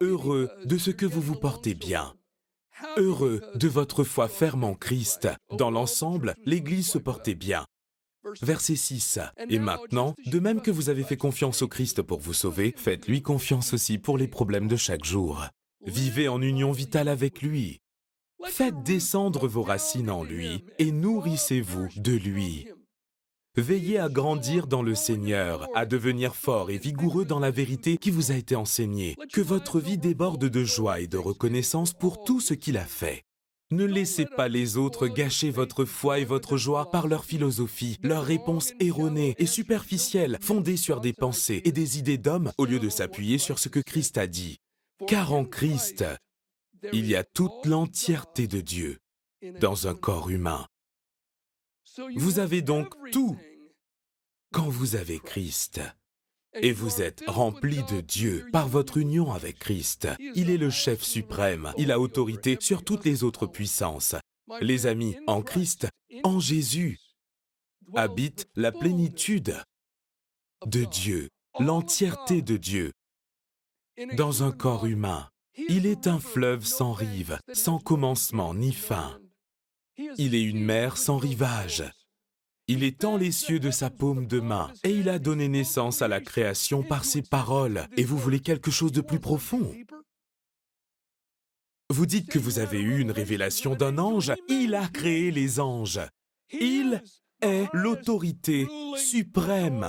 Heureux 0.00 0.50
de 0.64 0.78
ce 0.78 0.90
que 0.90 1.06
vous 1.06 1.20
vous 1.20 1.34
portez 1.34 1.74
bien. 1.74 2.14
Heureux 2.96 3.40
de 3.54 3.68
votre 3.68 4.04
foi 4.04 4.28
ferme 4.28 4.64
en 4.64 4.74
Christ. 4.74 5.28
Dans 5.56 5.70
l'ensemble, 5.70 6.34
l'Église 6.44 6.88
se 6.88 6.98
portait 6.98 7.34
bien. 7.34 7.64
Verset 8.40 8.76
6. 8.76 9.18
Et 9.48 9.58
maintenant, 9.58 10.14
de 10.26 10.38
même 10.38 10.60
que 10.60 10.70
vous 10.70 10.88
avez 10.88 11.02
fait 11.02 11.16
confiance 11.16 11.62
au 11.62 11.68
Christ 11.68 12.02
pour 12.02 12.20
vous 12.20 12.32
sauver, 12.32 12.74
faites-lui 12.76 13.22
confiance 13.22 13.72
aussi 13.74 13.98
pour 13.98 14.18
les 14.18 14.28
problèmes 14.28 14.68
de 14.68 14.76
chaque 14.76 15.04
jour. 15.04 15.46
Vivez 15.86 16.28
en 16.28 16.40
union 16.40 16.72
vitale 16.72 17.08
avec 17.08 17.42
lui. 17.42 17.80
Faites 18.46 18.82
descendre 18.82 19.48
vos 19.48 19.62
racines 19.62 20.10
en 20.10 20.24
lui 20.24 20.64
et 20.78 20.92
nourrissez-vous 20.92 21.88
de 21.96 22.12
lui. 22.12 22.68
Veillez 23.56 23.98
à 23.98 24.08
grandir 24.08 24.66
dans 24.66 24.82
le 24.82 24.94
Seigneur, 24.94 25.68
à 25.74 25.84
devenir 25.84 26.34
fort 26.34 26.70
et 26.70 26.78
vigoureux 26.78 27.26
dans 27.26 27.38
la 27.38 27.50
vérité 27.50 27.98
qui 27.98 28.10
vous 28.10 28.32
a 28.32 28.34
été 28.34 28.56
enseignée. 28.56 29.14
Que 29.32 29.42
votre 29.42 29.78
vie 29.78 29.98
déborde 29.98 30.46
de 30.46 30.64
joie 30.64 31.00
et 31.00 31.06
de 31.06 31.18
reconnaissance 31.18 31.92
pour 31.92 32.24
tout 32.24 32.40
ce 32.40 32.54
qu'il 32.54 32.78
a 32.78 32.84
fait. 32.84 33.24
Ne 33.72 33.86
laissez 33.86 34.26
pas 34.26 34.48
les 34.48 34.76
autres 34.76 35.08
gâcher 35.08 35.50
votre 35.50 35.86
foi 35.86 36.18
et 36.18 36.26
votre 36.26 36.58
joie 36.58 36.90
par 36.90 37.06
leur 37.06 37.24
philosophie, 37.24 37.98
leurs 38.02 38.22
réponses 38.22 38.74
erronées 38.80 39.34
et 39.38 39.46
superficielles, 39.46 40.36
fondées 40.42 40.76
sur 40.76 41.00
des 41.00 41.14
pensées 41.14 41.62
et 41.64 41.72
des 41.72 41.98
idées 41.98 42.18
d'hommes, 42.18 42.52
au 42.58 42.66
lieu 42.66 42.78
de 42.78 42.90
s'appuyer 42.90 43.38
sur 43.38 43.58
ce 43.58 43.70
que 43.70 43.80
Christ 43.80 44.18
a 44.18 44.26
dit. 44.26 44.58
Car 45.08 45.32
en 45.32 45.46
Christ, 45.46 46.04
il 46.92 47.06
y 47.06 47.16
a 47.16 47.24
toute 47.24 47.64
l'entièreté 47.64 48.46
de 48.46 48.60
Dieu 48.60 48.98
dans 49.58 49.88
un 49.88 49.94
corps 49.94 50.28
humain. 50.28 50.66
Vous 52.16 52.40
avez 52.40 52.60
donc 52.60 52.94
tout 53.10 53.38
quand 54.52 54.68
vous 54.68 54.96
avez 54.96 55.18
Christ. 55.18 55.80
Et 56.54 56.72
vous 56.72 57.00
êtes 57.00 57.24
rempli 57.26 57.82
de 57.84 58.00
Dieu 58.00 58.46
par 58.52 58.68
votre 58.68 58.98
union 58.98 59.32
avec 59.32 59.58
Christ. 59.58 60.08
Il 60.34 60.50
est 60.50 60.58
le 60.58 60.70
chef 60.70 61.02
suprême. 61.02 61.72
Il 61.78 61.90
a 61.90 61.98
autorité 61.98 62.58
sur 62.60 62.84
toutes 62.84 63.04
les 63.04 63.24
autres 63.24 63.46
puissances. 63.46 64.14
Les 64.60 64.86
amis, 64.86 65.16
en 65.26 65.42
Christ, 65.42 65.88
en 66.24 66.40
Jésus, 66.40 66.98
habite 67.94 68.48
la 68.54 68.70
plénitude 68.72 69.56
de 70.66 70.84
Dieu, 70.84 71.28
l'entièreté 71.58 72.42
de 72.42 72.56
Dieu 72.56 72.92
dans 74.16 74.42
un 74.42 74.52
corps 74.52 74.86
humain. 74.86 75.28
Il 75.68 75.86
est 75.86 76.06
un 76.06 76.18
fleuve 76.18 76.64
sans 76.64 76.92
rive, 76.92 77.38
sans 77.52 77.78
commencement 77.78 78.54
ni 78.54 78.72
fin. 78.72 79.18
Il 80.16 80.34
est 80.34 80.42
une 80.42 80.64
mer 80.64 80.96
sans 80.96 81.18
rivage. 81.18 81.84
Il 82.72 82.84
étend 82.84 83.18
les 83.18 83.32
cieux 83.32 83.60
de 83.60 83.70
sa 83.70 83.90
paume 83.90 84.26
de 84.26 84.40
main 84.40 84.72
et 84.82 84.92
il 84.92 85.10
a 85.10 85.18
donné 85.18 85.46
naissance 85.46 86.00
à 86.00 86.08
la 86.08 86.22
création 86.22 86.82
par 86.82 87.04
ses 87.04 87.20
paroles. 87.20 87.86
Et 87.98 88.02
vous 88.02 88.16
voulez 88.16 88.40
quelque 88.40 88.70
chose 88.70 88.92
de 88.92 89.02
plus 89.02 89.20
profond? 89.20 89.76
Vous 91.90 92.06
dites 92.06 92.30
que 92.30 92.38
vous 92.38 92.60
avez 92.60 92.80
eu 92.80 92.98
une 93.00 93.10
révélation 93.10 93.74
d'un 93.74 93.98
ange. 93.98 94.32
Il 94.48 94.74
a 94.74 94.88
créé 94.88 95.30
les 95.30 95.60
anges. 95.60 96.00
Il 96.50 97.02
est 97.42 97.68
l'autorité 97.74 98.66
suprême. 98.96 99.86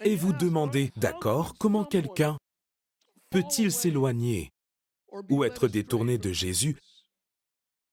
Et 0.00 0.16
vous 0.16 0.32
demandez, 0.32 0.90
d'accord, 0.96 1.54
comment 1.58 1.84
quelqu'un 1.84 2.38
peut-il 3.28 3.70
s'éloigner 3.70 4.52
ou 5.28 5.44
être 5.44 5.68
détourné 5.68 6.16
de 6.16 6.32
Jésus 6.32 6.78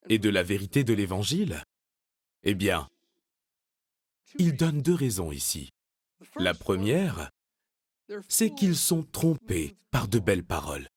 et 0.08 0.18
de 0.18 0.30
la 0.30 0.44
vérité 0.44 0.86
de 0.86 0.94
l'Évangile? 0.94 1.62
Eh 2.46 2.54
bien, 2.54 2.88
il 4.38 4.56
donne 4.56 4.82
deux 4.82 4.94
raisons 4.94 5.32
ici. 5.32 5.74
La 6.38 6.54
première, 6.54 7.32
c'est 8.30 8.54
qu'ils 8.54 8.76
sont 8.76 9.04
trompés 9.04 9.76
par 9.90 10.08
de 10.08 10.20
belles 10.20 10.46
paroles. 10.46 10.88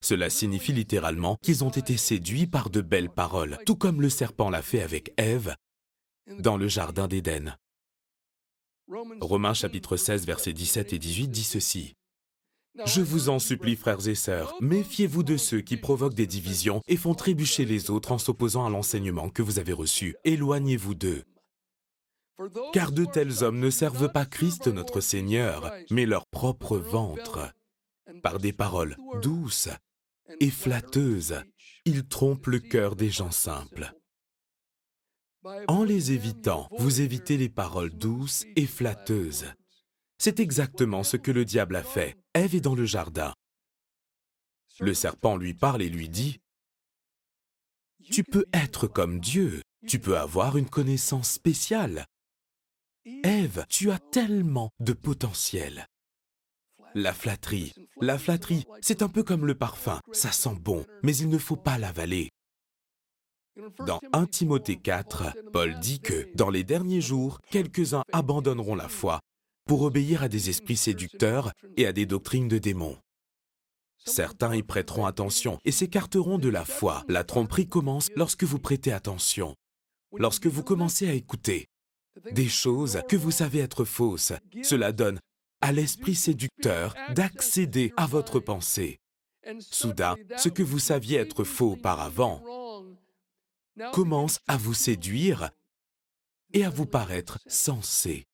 Cela 0.00 0.30
signifie 0.30 0.72
littéralement 0.72 1.36
qu'ils 1.42 1.64
ont 1.64 1.70
été 1.70 1.96
séduits 1.96 2.46
par 2.46 2.70
de 2.70 2.80
belles 2.80 3.10
paroles, 3.10 3.58
tout 3.66 3.74
comme 3.74 4.00
le 4.00 4.08
serpent 4.08 4.48
l'a 4.48 4.62
fait 4.62 4.80
avec 4.80 5.12
Ève 5.16 5.56
dans 6.38 6.56
le 6.56 6.68
Jardin 6.68 7.08
d'Éden. 7.08 7.56
Romains 9.20 9.54
chapitre 9.54 9.96
16, 9.96 10.24
versets 10.24 10.52
17 10.52 10.92
et 10.92 10.98
18 10.98 11.28
dit 11.28 11.44
ceci. 11.44 11.94
Je 12.84 13.00
vous 13.00 13.28
en 13.28 13.38
supplie, 13.38 13.76
frères 13.76 14.06
et 14.08 14.14
sœurs, 14.14 14.54
méfiez-vous 14.60 15.22
de 15.22 15.36
ceux 15.36 15.60
qui 15.60 15.76
provoquent 15.76 16.14
des 16.14 16.26
divisions 16.26 16.82
et 16.86 16.96
font 16.96 17.14
trébucher 17.14 17.64
les 17.64 17.90
autres 17.90 18.12
en 18.12 18.18
s'opposant 18.18 18.66
à 18.66 18.70
l'enseignement 18.70 19.28
que 19.30 19.42
vous 19.42 19.58
avez 19.58 19.72
reçu. 19.72 20.16
Éloignez-vous 20.24 20.94
d'eux. 20.94 21.24
Car 22.72 22.92
de 22.92 23.04
tels 23.04 23.42
hommes 23.42 23.58
ne 23.58 23.70
servent 23.70 24.12
pas 24.12 24.24
Christ 24.24 24.68
notre 24.68 25.00
Seigneur, 25.00 25.72
mais 25.90 26.06
leur 26.06 26.26
propre 26.26 26.76
ventre. 26.76 27.52
Par 28.22 28.38
des 28.38 28.52
paroles 28.52 28.96
douces 29.20 29.68
et 30.40 30.50
flatteuses, 30.50 31.42
ils 31.84 32.06
trompent 32.06 32.46
le 32.46 32.60
cœur 32.60 32.94
des 32.94 33.10
gens 33.10 33.32
simples. 33.32 33.92
En 35.66 35.82
les 35.82 36.12
évitant, 36.12 36.68
vous 36.78 37.00
évitez 37.00 37.36
les 37.36 37.48
paroles 37.48 37.90
douces 37.90 38.44
et 38.56 38.66
flatteuses. 38.66 39.46
C'est 40.18 40.40
exactement 40.40 41.04
ce 41.04 41.16
que 41.16 41.30
le 41.30 41.44
diable 41.44 41.76
a 41.76 41.82
fait. 41.82 42.16
Ève 42.38 42.54
est 42.54 42.60
dans 42.60 42.76
le 42.76 42.86
jardin. 42.86 43.34
Le 44.78 44.94
serpent 44.94 45.36
lui 45.36 45.54
parle 45.54 45.82
et 45.82 45.88
lui 45.88 46.08
dit, 46.08 46.38
Tu 48.12 48.22
peux 48.22 48.46
être 48.52 48.86
comme 48.86 49.18
Dieu, 49.18 49.60
tu 49.88 49.98
peux 49.98 50.16
avoir 50.16 50.56
une 50.56 50.70
connaissance 50.70 51.32
spéciale. 51.32 52.06
Ève, 53.24 53.66
tu 53.68 53.90
as 53.90 53.98
tellement 53.98 54.70
de 54.78 54.92
potentiel. 54.92 55.88
La 56.94 57.12
flatterie. 57.12 57.74
La 58.00 58.18
flatterie, 58.18 58.66
c'est 58.82 59.02
un 59.02 59.08
peu 59.08 59.24
comme 59.24 59.44
le 59.44 59.56
parfum, 59.56 60.00
ça 60.12 60.30
sent 60.30 60.54
bon, 60.60 60.86
mais 61.02 61.16
il 61.16 61.28
ne 61.28 61.38
faut 61.38 61.56
pas 61.56 61.76
l'avaler. 61.76 62.30
Dans 63.84 63.98
1 64.12 64.26
Timothée 64.26 64.76
4, 64.76 65.50
Paul 65.52 65.80
dit 65.80 65.98
que 65.98 66.32
dans 66.36 66.50
les 66.50 66.62
derniers 66.62 67.00
jours, 67.00 67.40
quelques-uns 67.50 68.04
abandonneront 68.12 68.76
la 68.76 68.88
foi 68.88 69.18
pour 69.68 69.82
obéir 69.82 70.22
à 70.22 70.28
des 70.28 70.48
esprits 70.48 70.78
séducteurs 70.78 71.52
et 71.76 71.86
à 71.86 71.92
des 71.92 72.06
doctrines 72.06 72.48
de 72.48 72.58
démons. 72.58 72.96
Certains 73.98 74.56
y 74.56 74.62
prêteront 74.62 75.04
attention 75.04 75.58
et 75.64 75.72
s'écarteront 75.72 76.38
de 76.38 76.48
la 76.48 76.64
foi. 76.64 77.04
La 77.08 77.22
tromperie 77.22 77.68
commence 77.68 78.08
lorsque 78.16 78.44
vous 78.44 78.58
prêtez 78.58 78.92
attention, 78.92 79.54
lorsque 80.16 80.46
vous 80.46 80.62
commencez 80.62 81.08
à 81.08 81.12
écouter 81.12 81.66
des 82.32 82.48
choses 82.48 83.00
que 83.08 83.16
vous 83.16 83.30
savez 83.30 83.58
être 83.58 83.84
fausses. 83.84 84.32
Cela 84.62 84.92
donne 84.92 85.20
à 85.60 85.72
l'esprit 85.72 86.14
séducteur 86.14 86.94
d'accéder 87.14 87.92
à 87.96 88.06
votre 88.06 88.40
pensée. 88.40 88.98
Soudain, 89.60 90.16
ce 90.38 90.48
que 90.48 90.62
vous 90.62 90.78
saviez 90.78 91.18
être 91.18 91.44
faux 91.44 91.72
auparavant 91.72 92.42
commence 93.92 94.38
à 94.46 94.56
vous 94.56 94.74
séduire 94.74 95.50
et 96.54 96.64
à 96.64 96.70
vous 96.70 96.86
paraître 96.86 97.38
sensé. 97.46 98.24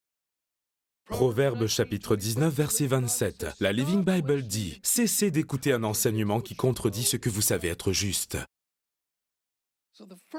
Proverbe 1.07 1.67
chapitre 1.67 2.15
19 2.15 2.51
verset 2.53 2.87
27. 2.87 3.45
La 3.59 3.71
Living 3.71 4.03
Bible 4.03 4.41
dit, 4.41 4.79
Cessez 4.83 5.29
d'écouter 5.29 5.71
un 5.71 5.83
enseignement 5.83 6.41
qui 6.41 6.55
contredit 6.55 7.03
ce 7.03 7.15
que 7.15 7.29
vous 7.29 7.41
savez 7.41 7.67
être 7.67 7.91
juste. 7.91 8.37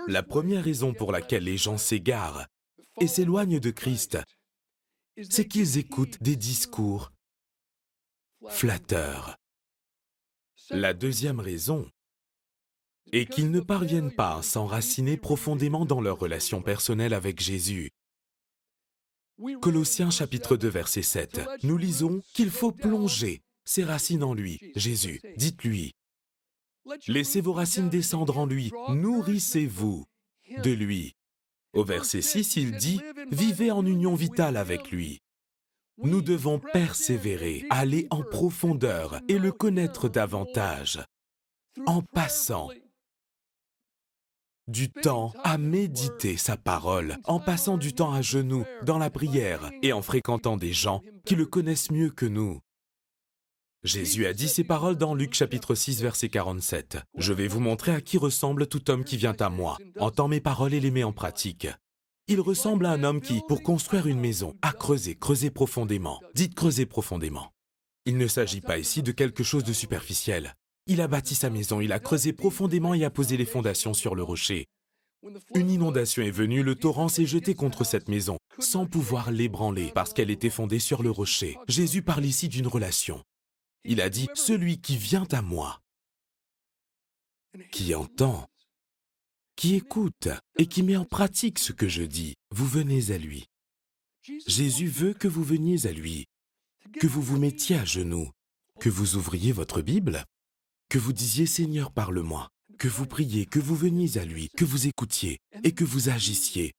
La 0.09 0.24
première 0.24 0.64
raison 0.64 0.92
pour 0.92 1.12
laquelle 1.12 1.44
les 1.44 1.57
gens 1.57 1.79
s'égarent 1.79 2.46
et 3.00 3.07
s'éloignent 3.07 3.61
de 3.61 3.70
Christ, 3.70 4.18
c'est 5.31 5.46
qu'ils 5.46 5.79
écoutent 5.79 6.20
des 6.20 6.37
discours 6.37 7.12
flatteurs. 8.48 9.37
La 10.70 10.94
deuxième 10.94 11.40
raison 11.40 11.88
est 13.12 13.26
qu'ils 13.26 13.52
ne 13.52 13.61
parviennent 13.61 14.14
pas 14.14 14.38
à 14.38 14.42
s'enraciner 14.42 15.16
profondément 15.16 15.87
dans 15.87 16.00
leur 16.00 16.18
relation 16.18 16.61
personnelle 16.61 17.14
avec 17.14 17.40
Jésus. 17.40 17.92
Colossiens 19.61 20.11
chapitre 20.11 20.57
2 20.57 20.68
verset 20.68 21.03
7, 21.03 21.40
nous 21.62 21.77
lisons 21.77 22.22
qu'il 22.33 22.51
faut 22.51 22.72
plonger 22.72 23.42
ses 23.64 23.85
racines 23.85 24.25
en 24.25 24.33
lui, 24.33 24.59
Jésus. 24.75 25.20
Dites-lui, 25.37 25.94
laissez 27.07 27.42
vos 27.42 27.53
racines 27.53 27.90
descendre 27.90 28.38
en 28.38 28.46
lui, 28.46 28.72
nourrissez-vous 28.88 30.07
de 30.62 30.70
lui. 30.70 31.14
Au 31.75 31.85
verset 31.85 32.22
6, 32.22 32.57
il 32.57 32.77
dit, 32.77 33.01
vivez 33.31 33.70
en 33.70 33.85
union 33.85 34.14
vitale 34.14 34.57
avec 34.57 34.90
lui. 34.90 35.20
Nous 35.99 36.22
devons 36.22 36.59
persévérer, 36.59 37.66
aller 37.68 38.07
en 38.11 38.22
profondeur 38.22 39.20
et 39.29 39.38
le 39.38 39.53
connaître 39.53 40.09
davantage 40.09 41.05
en 41.87 42.01
passant 42.01 42.70
du 44.68 44.90
temps 44.90 45.33
à 45.44 45.59
méditer 45.59 46.37
sa 46.37 46.57
parole, 46.57 47.18
en 47.24 47.38
passant 47.38 47.76
du 47.76 47.92
temps 47.92 48.12
à 48.12 48.22
genoux, 48.22 48.64
dans 48.85 48.98
la 48.98 49.11
prière 49.11 49.70
et 49.83 49.92
en 49.92 50.02
fréquentant 50.02 50.57
des 50.57 50.72
gens 50.72 51.02
qui 51.24 51.37
le 51.37 51.46
connaissent 51.46 51.90
mieux 51.90 52.11
que 52.11 52.26
nous. 52.26 52.61
Jésus 53.85 54.26
a 54.26 54.33
dit 54.33 54.48
ces 54.48 54.64
paroles 54.64 54.96
dans 54.96 55.14
Luc 55.14 55.35
chapitre 55.35 55.76
6 55.76 56.02
verset 56.02 56.29
47. 56.29 56.98
Je 57.16 57.33
vais 57.33 57.46
vous 57.46 57.61
montrer 57.61 57.92
à 57.92 58.00
qui 58.00 58.18
ressemble 58.18 58.66
tout 58.66 58.90
homme 58.90 59.05
qui 59.05 59.16
vient 59.16 59.37
à 59.38 59.48
moi, 59.48 59.79
entend 60.00 60.26
mes 60.26 60.40
paroles 60.40 60.74
et 60.74 60.81
les 60.81 60.90
met 60.90 61.05
en 61.05 61.12
pratique. 61.12 61.68
Il 62.26 62.40
ressemble 62.40 62.87
à 62.87 62.90
un 62.90 63.05
homme 63.05 63.20
qui, 63.20 63.42
pour 63.46 63.62
construire 63.62 64.09
une 64.09 64.18
maison, 64.18 64.57
a 64.61 64.72
creusé, 64.72 65.14
creusé 65.14 65.50
profondément. 65.50 66.20
Dites 66.35 66.57
creuser 66.57 66.85
profondément. 66.85 67.52
Il 68.05 68.16
ne 68.16 68.26
s'agit 68.26 68.61
pas 68.61 68.79
ici 68.79 69.05
de 69.05 69.12
quelque 69.12 69.44
chose 69.44 69.62
de 69.62 69.72
superficiel. 69.72 70.57
Il 70.88 71.01
a 71.01 71.09
bâti 71.09 71.35
sa 71.35 71.51
maison, 71.51 71.81
il 71.81 71.92
a 71.92 71.99
creusé 71.99 72.33
profondément 72.33 72.94
et 72.94 73.05
a 73.05 73.11
posé 73.11 73.37
les 73.37 73.44
fondations 73.44 73.92
sur 73.92 74.14
le 74.14 74.22
rocher. 74.22 74.66
Une 75.57 75.70
inondation 75.70 76.22
est 76.22 76.31
venue, 76.31 76.62
le 76.62 76.77
torrent 76.77 77.09
s'est 77.09 77.27
jeté 77.27 77.55
contre 77.55 77.83
cette 77.83 78.09
maison, 78.09 78.38
sans 78.61 78.87
pouvoir 78.87 79.33
l'ébranler, 79.33 79.90
parce 79.94 80.12
qu'elle 80.12 80.31
était 80.31 80.51
fondée 80.51 80.79
sur 80.79 81.03
le 81.03 81.11
rocher. 81.11 81.59
Jésus 81.66 82.03
parle 82.03 82.25
ici 82.25 82.49
d'une 82.49 82.68
relation. 82.68 83.25
Il 83.85 84.01
a 84.01 84.09
dit, 84.09 84.29
Celui 84.35 84.81
qui 84.81 84.96
vient 84.96 85.27
à 85.33 85.42
moi, 85.42 85.81
qui 87.72 87.94
entend, 87.96 88.46
qui 89.57 89.75
écoute 89.75 90.29
et 90.57 90.66
qui 90.66 90.85
met 90.85 90.96
en 90.96 91.05
pratique 91.05 91.59
ce 91.59 91.72
que 91.72 91.88
je 91.88 92.03
dis, 92.03 92.35
vous 92.51 92.66
venez 92.66 93.11
à 93.11 93.18
lui. 93.18 93.46
Jésus 94.46 94.88
veut 94.88 95.14
que 95.14 95.29
vous 95.29 95.42
veniez 95.42 95.87
à 95.87 95.92
lui, 95.92 96.27
que 97.01 97.09
vous 97.09 97.22
vous 97.22 97.38
mettiez 97.38 97.77
à 97.77 97.85
genoux, 97.85 98.31
que 98.79 98.88
vous 98.88 99.16
ouvriez 99.16 99.51
votre 99.51 99.83
Bible 99.83 100.25
que 100.88 100.99
vous 100.99 101.12
disiez 101.12 101.46
Seigneur, 101.46 101.90
parle-moi, 101.90 102.49
que 102.79 102.88
vous 102.88 103.07
priez, 103.07 103.46
que 103.46 103.59
vous 103.59 103.75
veniez 103.75 104.18
à 104.18 104.25
lui, 104.25 104.49
que 104.57 104.64
vous 104.64 104.87
écoutiez 104.87 105.38
et 105.64 105.72
que 105.72 105.85
vous 105.85 106.09
agissiez. 106.09 106.72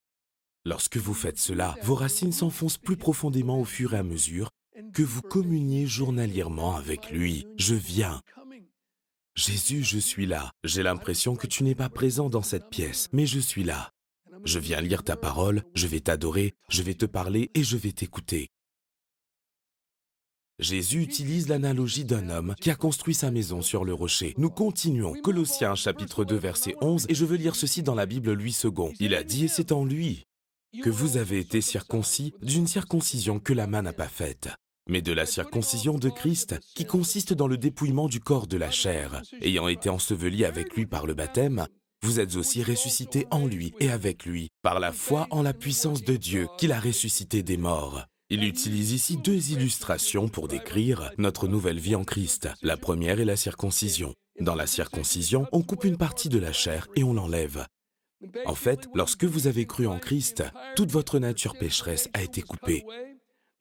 Lorsque 0.65 0.97
vous 0.97 1.13
faites 1.13 1.39
cela, 1.39 1.75
vos 1.83 1.95
racines 1.95 2.31
s'enfoncent 2.31 2.77
plus 2.77 2.97
profondément 2.97 3.59
au 3.59 3.65
fur 3.65 3.93
et 3.93 3.97
à 3.97 4.03
mesure 4.03 4.49
que 4.93 5.03
vous 5.03 5.21
communiez 5.21 5.87
journalièrement 5.87 6.75
avec 6.75 7.09
lui. 7.09 7.47
Je 7.57 7.75
viens. 7.75 8.21
Jésus, 9.35 9.83
je 9.83 9.97
suis 9.97 10.25
là. 10.25 10.51
J'ai 10.63 10.83
l'impression 10.83 11.35
que 11.35 11.47
tu 11.47 11.63
n'es 11.63 11.75
pas 11.75 11.89
présent 11.89 12.29
dans 12.29 12.41
cette 12.41 12.69
pièce, 12.69 13.07
mais 13.11 13.25
je 13.25 13.39
suis 13.39 13.63
là. 13.63 13.91
Je 14.45 14.59
viens 14.59 14.81
lire 14.81 15.03
ta 15.03 15.15
parole, 15.15 15.63
je 15.73 15.87
vais 15.87 15.99
t'adorer, 15.99 16.53
je 16.69 16.81
vais 16.83 16.93
te 16.93 17.05
parler 17.05 17.49
et 17.53 17.63
je 17.63 17.77
vais 17.77 17.91
t'écouter. 17.91 18.49
Jésus 20.59 21.03
utilise 21.03 21.49
l'analogie 21.49 22.03
d'un 22.03 22.29
homme 22.29 22.55
qui 22.59 22.71
a 22.71 22.75
construit 22.75 23.13
sa 23.13 23.29
maison 23.29 23.61
sur 23.61 23.85
le 23.85 23.93
rocher. 23.93 24.33
Nous 24.37 24.49
continuons. 24.49 25.13
Colossiens 25.21 25.75
chapitre 25.75 26.25
2 26.25 26.35
verset 26.35 26.75
11 26.81 27.05
et 27.09 27.13
je 27.13 27.25
veux 27.25 27.37
lire 27.37 27.55
ceci 27.55 27.83
dans 27.83 27.93
la 27.93 28.07
Bible 28.07 28.33
Louis 28.33 28.57
II. 28.63 28.91
Il 28.99 29.13
a 29.13 29.23
dit 29.23 29.45
et 29.45 29.47
c'est 29.47 29.71
en 29.71 29.85
lui 29.85 30.23
que 30.81 30.89
vous 30.89 31.17
avez 31.17 31.37
été 31.39 31.61
circoncis 31.61 32.33
d'une 32.41 32.65
circoncision 32.65 33.39
que 33.39 33.53
la 33.53 33.67
main 33.67 33.83
n'a 33.83 33.93
pas 33.93 34.07
faite, 34.07 34.49
mais 34.89 35.03
de 35.03 35.13
la 35.13 35.27
circoncision 35.27 35.99
de 35.99 36.09
Christ 36.09 36.59
qui 36.75 36.85
consiste 36.85 37.33
dans 37.33 37.47
le 37.47 37.57
dépouillement 37.57 38.07
du 38.07 38.19
corps 38.19 38.47
de 38.47 38.57
la 38.57 38.71
chair, 38.71 39.21
ayant 39.41 39.67
été 39.67 39.89
enseveli 39.89 40.43
avec 40.43 40.75
lui 40.75 40.87
par 40.87 41.05
le 41.05 41.13
baptême, 41.13 41.67
vous 42.03 42.19
êtes 42.19 42.35
aussi 42.35 42.63
ressuscités 42.63 43.27
en 43.29 43.45
lui 43.45 43.73
et 43.79 43.91
avec 43.91 44.25
lui, 44.25 44.49
par 44.63 44.79
la 44.79 44.91
foi 44.91 45.27
en 45.29 45.43
la 45.43 45.53
puissance 45.53 46.03
de 46.03 46.15
Dieu 46.15 46.47
qu'il 46.57 46.71
a 46.71 46.79
ressuscité 46.79 47.43
des 47.43 47.57
morts. 47.57 48.05
Il 48.29 48.43
utilise 48.43 48.91
ici 48.91 49.15
deux 49.15 49.51
illustrations 49.51 50.27
pour 50.27 50.49
décrire 50.49 51.11
notre 51.17 51.47
nouvelle 51.47 51.79
vie 51.79 51.95
en 51.95 52.03
Christ. 52.03 52.49
La 52.61 52.75
première 52.75 53.21
est 53.21 53.25
la 53.25 53.37
circoncision. 53.37 54.13
Dans 54.41 54.55
la 54.55 54.67
circoncision, 54.67 55.47
on 55.53 55.61
coupe 55.61 55.85
une 55.85 55.95
partie 55.95 56.27
de 56.27 56.37
la 56.37 56.51
chair 56.51 56.89
et 56.97 57.05
on 57.05 57.13
l'enlève. 57.13 57.65
En 58.45 58.55
fait, 58.55 58.89
lorsque 58.93 59.23
vous 59.23 59.47
avez 59.47 59.65
cru 59.65 59.87
en 59.87 59.97
Christ, 59.97 60.43
toute 60.75 60.91
votre 60.91 61.19
nature 61.19 61.57
pécheresse 61.57 62.09
a 62.13 62.21
été 62.21 62.41
coupée. 62.41 62.83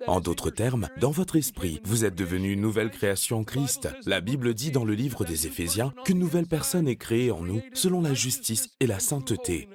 En 0.08 0.20
d'autres 0.20 0.50
termes, 0.50 0.88
dans 1.00 1.12
votre 1.12 1.36
esprit, 1.36 1.80
vous 1.84 2.04
êtes 2.04 2.16
devenu 2.16 2.52
une 2.52 2.60
nouvelle 2.60 2.90
création 2.90 3.38
en 3.38 3.44
Christ. 3.44 3.88
La 4.04 4.20
Bible 4.20 4.52
dit 4.52 4.72
dans 4.72 4.84
le 4.84 4.94
livre 4.94 5.24
des 5.24 5.46
Éphésiens 5.46 5.94
qu'une 6.04 6.18
nouvelle 6.18 6.48
personne 6.48 6.88
est 6.88 6.96
créée 6.96 7.30
en 7.30 7.42
nous 7.42 7.62
selon 7.72 8.00
la 8.00 8.14
justice 8.14 8.68
et 8.80 8.88
la 8.88 8.98
sainteté. 8.98 9.68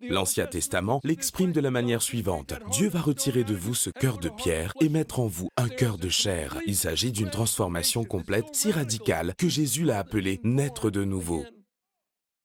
L'Ancien 0.00 0.46
Testament 0.46 1.00
l'exprime 1.02 1.50
de 1.50 1.60
la 1.60 1.70
manière 1.70 2.02
suivante. 2.02 2.54
Dieu 2.70 2.88
va 2.88 3.00
retirer 3.00 3.42
de 3.42 3.54
vous 3.54 3.74
ce 3.74 3.90
cœur 3.90 4.18
de 4.18 4.28
pierre 4.28 4.72
et 4.80 4.88
mettre 4.88 5.18
en 5.18 5.26
vous 5.26 5.48
un 5.56 5.68
cœur 5.68 5.98
de 5.98 6.08
chair. 6.08 6.56
Il 6.66 6.76
s'agit 6.76 7.10
d'une 7.10 7.30
transformation 7.30 8.04
complète 8.04 8.46
si 8.52 8.70
radicale 8.70 9.34
que 9.36 9.48
Jésus 9.48 9.84
l'a 9.84 9.98
appelée 9.98 10.40
naître 10.44 10.90
de 10.90 11.02
nouveau. 11.02 11.44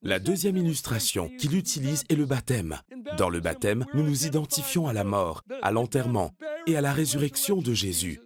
La 0.01 0.19
deuxième 0.19 0.57
illustration 0.57 1.29
qu'il 1.39 1.55
utilise 1.55 2.03
est 2.09 2.15
le 2.15 2.25
baptême. 2.25 2.79
Dans 3.17 3.29
le 3.29 3.39
baptême, 3.39 3.85
nous 3.93 4.03
nous 4.03 4.25
identifions 4.25 4.87
à 4.87 4.93
la 4.93 5.03
mort, 5.03 5.43
à 5.61 5.71
l'enterrement 5.71 6.31
et 6.65 6.75
à 6.75 6.81
la 6.81 6.91
résurrection 6.91 7.61
de 7.61 7.73
Jésus. 7.73 8.19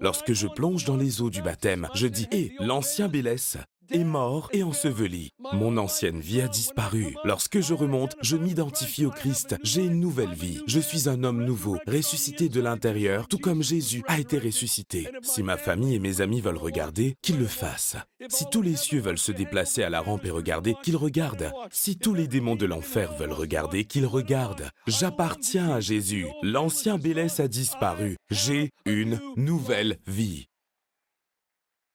Lorsque 0.00 0.32
je 0.32 0.48
plonge 0.48 0.84
dans 0.84 0.96
les 0.96 1.22
eaux 1.22 1.30
du 1.30 1.40
baptême, 1.40 1.88
je 1.94 2.08
dis 2.08 2.26
Hé, 2.32 2.52
l'ancien 2.58 3.08
Bélès 3.08 3.56
est 3.92 4.04
mort 4.04 4.48
et 4.52 4.62
enseveli. 4.62 5.30
Mon 5.52 5.76
ancienne 5.76 6.20
vie 6.20 6.40
a 6.40 6.48
disparu. 6.48 7.14
Lorsque 7.24 7.60
je 7.60 7.74
remonte, 7.74 8.16
je 8.20 8.36
m'identifie 8.36 9.06
au 9.06 9.10
Christ. 9.10 9.56
J'ai 9.62 9.84
une 9.84 10.00
nouvelle 10.00 10.34
vie. 10.34 10.62
Je 10.66 10.80
suis 10.80 11.08
un 11.08 11.24
homme 11.24 11.44
nouveau, 11.44 11.78
ressuscité 11.86 12.48
de 12.48 12.60
l'intérieur, 12.60 13.28
tout 13.28 13.38
comme 13.38 13.62
Jésus 13.62 14.02
a 14.06 14.18
été 14.18 14.38
ressuscité. 14.38 15.08
Si 15.22 15.42
ma 15.42 15.56
famille 15.56 15.94
et 15.94 15.98
mes 15.98 16.20
amis 16.20 16.40
veulent 16.40 16.56
regarder, 16.56 17.14
qu'ils 17.22 17.38
le 17.38 17.46
fassent. 17.46 17.96
Si 18.28 18.44
tous 18.50 18.62
les 18.62 18.76
cieux 18.76 19.00
veulent 19.00 19.18
se 19.18 19.32
déplacer 19.32 19.82
à 19.82 19.90
la 19.90 20.00
rampe 20.00 20.24
et 20.24 20.30
regarder, 20.30 20.74
qu'ils 20.82 20.96
regardent. 20.96 21.52
Si 21.70 21.96
tous 21.96 22.14
les 22.14 22.28
démons 22.28 22.56
de 22.56 22.66
l'enfer 22.66 23.12
veulent 23.14 23.32
regarder, 23.32 23.84
qu'ils 23.84 24.06
regardent. 24.06 24.70
J'appartiens 24.86 25.70
à 25.70 25.80
Jésus. 25.80 26.26
L'ancien 26.42 26.98
Bélès 26.98 27.40
a 27.40 27.48
disparu. 27.48 28.16
J'ai 28.30 28.70
une 28.86 29.20
nouvelle 29.36 29.98
vie. 30.06 30.46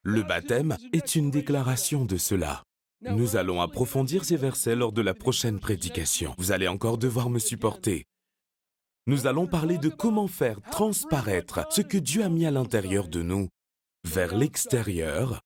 Le 0.10 0.24
baptême 0.24 0.78
est 0.93 1.15
une 1.15 1.32
déclaration 1.32 2.06
de 2.06 2.15
cela. 2.15 2.63
Nous 3.02 3.36
allons 3.36 3.60
approfondir 3.60 4.24
ces 4.24 4.38
versets 4.38 4.74
lors 4.74 4.93
de 4.93 5.02
la 5.02 5.13
prochaine 5.13 5.60
prédication. 5.60 6.34
Vous 6.38 6.54
allez 6.54 6.70
encore 6.70 6.98
devoir 6.98 7.30
me 7.30 7.39
supporter. 7.39 8.06
Nous 9.06 9.28
allons 9.28 9.48
parler 9.48 9.78
de 9.78 9.89
comment 9.89 10.30
faire 10.30 10.62
transparaître 10.72 11.67
ce 11.72 11.82
que 11.82 11.98
Dieu 11.98 12.24
a 12.24 12.30
mis 12.30 12.46
à 12.46 12.52
l'intérieur 12.52 13.10
de 13.10 13.22
nous 13.22 13.50
vers 14.06 14.34
l'extérieur 14.34 15.41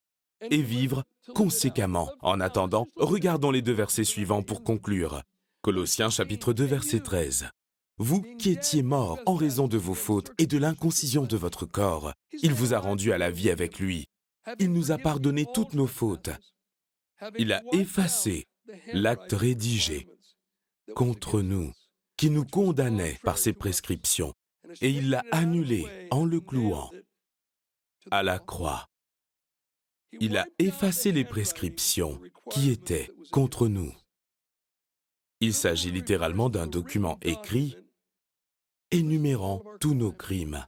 et 0.52 0.62
vivre 0.62 1.06
conséquemment. 1.34 2.12
En 2.20 2.40
attendant, 2.40 2.86
regardons 2.96 3.50
les 3.50 3.64
deux 3.64 3.74
versets 3.74 4.04
suivants 4.04 4.44
pour 4.44 4.64
conclure. 4.64 5.24
Colossiens 5.64 6.12
chapitre 6.12 6.54
2 6.54 6.66
verset 6.66 7.00
13. 7.00 7.50
Vous 7.98 8.22
qui 8.38 8.52
étiez 8.52 8.84
morts 8.84 9.18
en 9.26 9.34
raison 9.34 9.68
de 9.68 9.80
vos 9.80 9.96
fautes 9.96 10.32
et 10.38 10.46
de 10.46 10.60
l'inconcision 10.60 11.24
de 11.24 11.36
votre 11.36 11.66
corps, 11.66 12.14
il 12.44 12.54
vous 12.54 12.76
a 12.76 12.78
rendu 12.78 13.12
à 13.12 13.18
la 13.18 13.32
vie 13.32 13.50
avec 13.50 13.80
lui. 13.80 14.06
Il 14.60 14.72
nous 14.72 14.92
a 14.92 14.98
pardonné 14.98 15.46
toutes 15.54 15.74
nos 15.74 15.88
fautes. 15.88 16.30
Il 17.38 17.54
a 17.54 17.62
effacé 17.74 18.48
l'acte 18.94 19.34
rédigé 19.34 20.08
contre 20.96 21.42
nous, 21.42 21.72
qui 22.18 22.30
nous 22.30 22.46
condamnait 22.46 23.20
par 23.24 23.38
ses 23.38 23.54
prescriptions, 23.54 24.34
et 24.82 24.90
il 24.90 25.10
l'a 25.10 25.24
annulé 25.32 26.08
en 26.12 26.26
le 26.26 26.40
clouant 26.40 26.92
à 28.10 28.24
la 28.24 28.40
croix. 28.40 28.88
Il 30.20 30.38
a 30.38 30.46
effacé 30.60 31.12
les 31.12 31.24
prescriptions 31.24 32.20
qui 32.50 32.70
étaient 32.72 33.12
contre 33.32 33.68
nous. 33.68 33.94
Il 35.40 35.54
s'agit 35.54 35.92
littéralement 35.92 36.50
d'un 36.50 36.68
document 36.68 37.18
écrit 37.22 37.78
énumérant 38.92 39.64
tous 39.80 39.94
nos 39.96 40.12
crimes, 40.12 40.66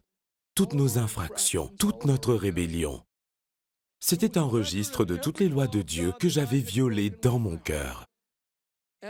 toutes 0.56 0.74
nos 0.74 0.98
infractions, 0.98 1.68
toute 1.78 2.06
notre 2.06 2.34
rébellion. 2.34 3.04
C'était 4.06 4.38
un 4.38 4.44
registre 4.44 5.06
de 5.06 5.16
toutes 5.16 5.40
les 5.40 5.48
lois 5.48 5.68
de 5.68 5.82
Dieu 5.82 6.12
que 6.20 6.28
j'avais 6.28 6.60
violées 6.60 7.10
dans 7.10 7.40
mon 7.40 7.56
cœur 7.56 8.06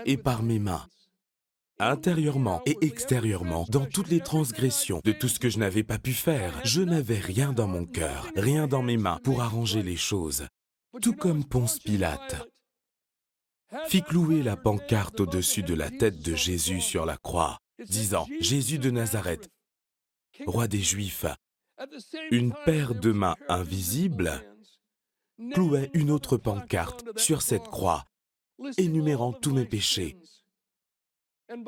et 0.05 0.17
par 0.17 0.43
mes 0.43 0.59
mains, 0.59 0.85
intérieurement 1.79 2.61
et 2.67 2.77
extérieurement, 2.81 3.65
dans 3.69 3.87
toutes 3.87 4.09
les 4.09 4.19
transgressions 4.19 5.01
de 5.03 5.11
tout 5.11 5.27
ce 5.27 5.39
que 5.39 5.49
je 5.49 5.57
n'avais 5.57 5.81
pas 5.81 5.97
pu 5.97 6.13
faire. 6.13 6.61
Je 6.63 6.83
n'avais 6.83 7.17
rien 7.17 7.53
dans 7.53 7.65
mon 7.65 7.87
cœur, 7.87 8.29
rien 8.35 8.67
dans 8.67 8.83
mes 8.83 8.97
mains 8.97 9.19
pour 9.23 9.41
arranger 9.41 9.81
les 9.81 9.97
choses. 9.97 10.45
Tout 11.01 11.15
comme 11.15 11.43
Ponce 11.43 11.79
Pilate 11.79 12.47
fit 13.87 14.03
clouer 14.03 14.43
la 14.43 14.57
pancarte 14.57 15.19
au-dessus 15.19 15.63
de 15.63 15.73
la 15.73 15.89
tête 15.89 16.21
de 16.21 16.35
Jésus 16.35 16.81
sur 16.81 17.07
la 17.07 17.17
croix, 17.17 17.57
disant 17.83 18.27
Jésus 18.41 18.77
de 18.77 18.91
Nazareth, 18.91 19.49
roi 20.45 20.67
des 20.67 20.81
Juifs. 20.81 21.25
Une 22.29 22.53
paire 22.65 22.93
de 22.93 23.11
mains 23.11 23.35
invisibles 23.49 24.43
clouait 25.53 25.89
une 25.93 26.11
autre 26.11 26.37
pancarte 26.37 27.05
sur 27.17 27.41
cette 27.41 27.67
croix, 27.67 28.05
énumérant 28.77 29.33
tous 29.33 29.53
mes 29.53 29.65
péchés. 29.65 30.17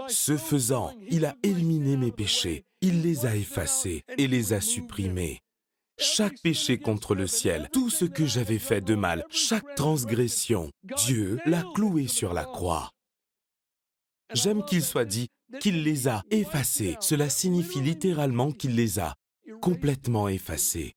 Ce 0.07 0.37
faisant, 0.37 0.93
il 1.09 1.25
a 1.25 1.35
éliminé 1.43 1.97
mes 1.97 2.11
péchés, 2.11 2.65
il 2.81 3.01
les 3.01 3.25
a 3.25 3.35
effacés 3.35 4.03
et 4.17 4.27
les 4.27 4.53
a 4.53 4.61
supprimés. 4.61 5.41
Chaque 5.97 6.39
péché 6.41 6.77
contre 6.77 7.15
le 7.15 7.27
ciel, 7.27 7.69
tout 7.71 7.89
ce 7.89 8.05
que 8.05 8.25
j'avais 8.25 8.59
fait 8.59 8.81
de 8.81 8.95
mal, 8.95 9.23
chaque 9.29 9.75
transgression, 9.75 10.71
Dieu 11.05 11.39
l'a 11.45 11.63
cloué 11.73 12.07
sur 12.07 12.33
la 12.33 12.43
croix. 12.43 12.91
J'aime 14.33 14.65
qu'il 14.65 14.83
soit 14.83 15.05
dit 15.05 15.27
qu'il 15.61 15.83
les 15.83 16.07
a 16.07 16.23
effacés. 16.31 16.97
Cela 16.99 17.29
signifie 17.29 17.81
littéralement 17.81 18.51
qu'il 18.51 18.75
les 18.75 18.99
a 18.99 19.13
complètement 19.61 20.27
effacés. 20.27 20.93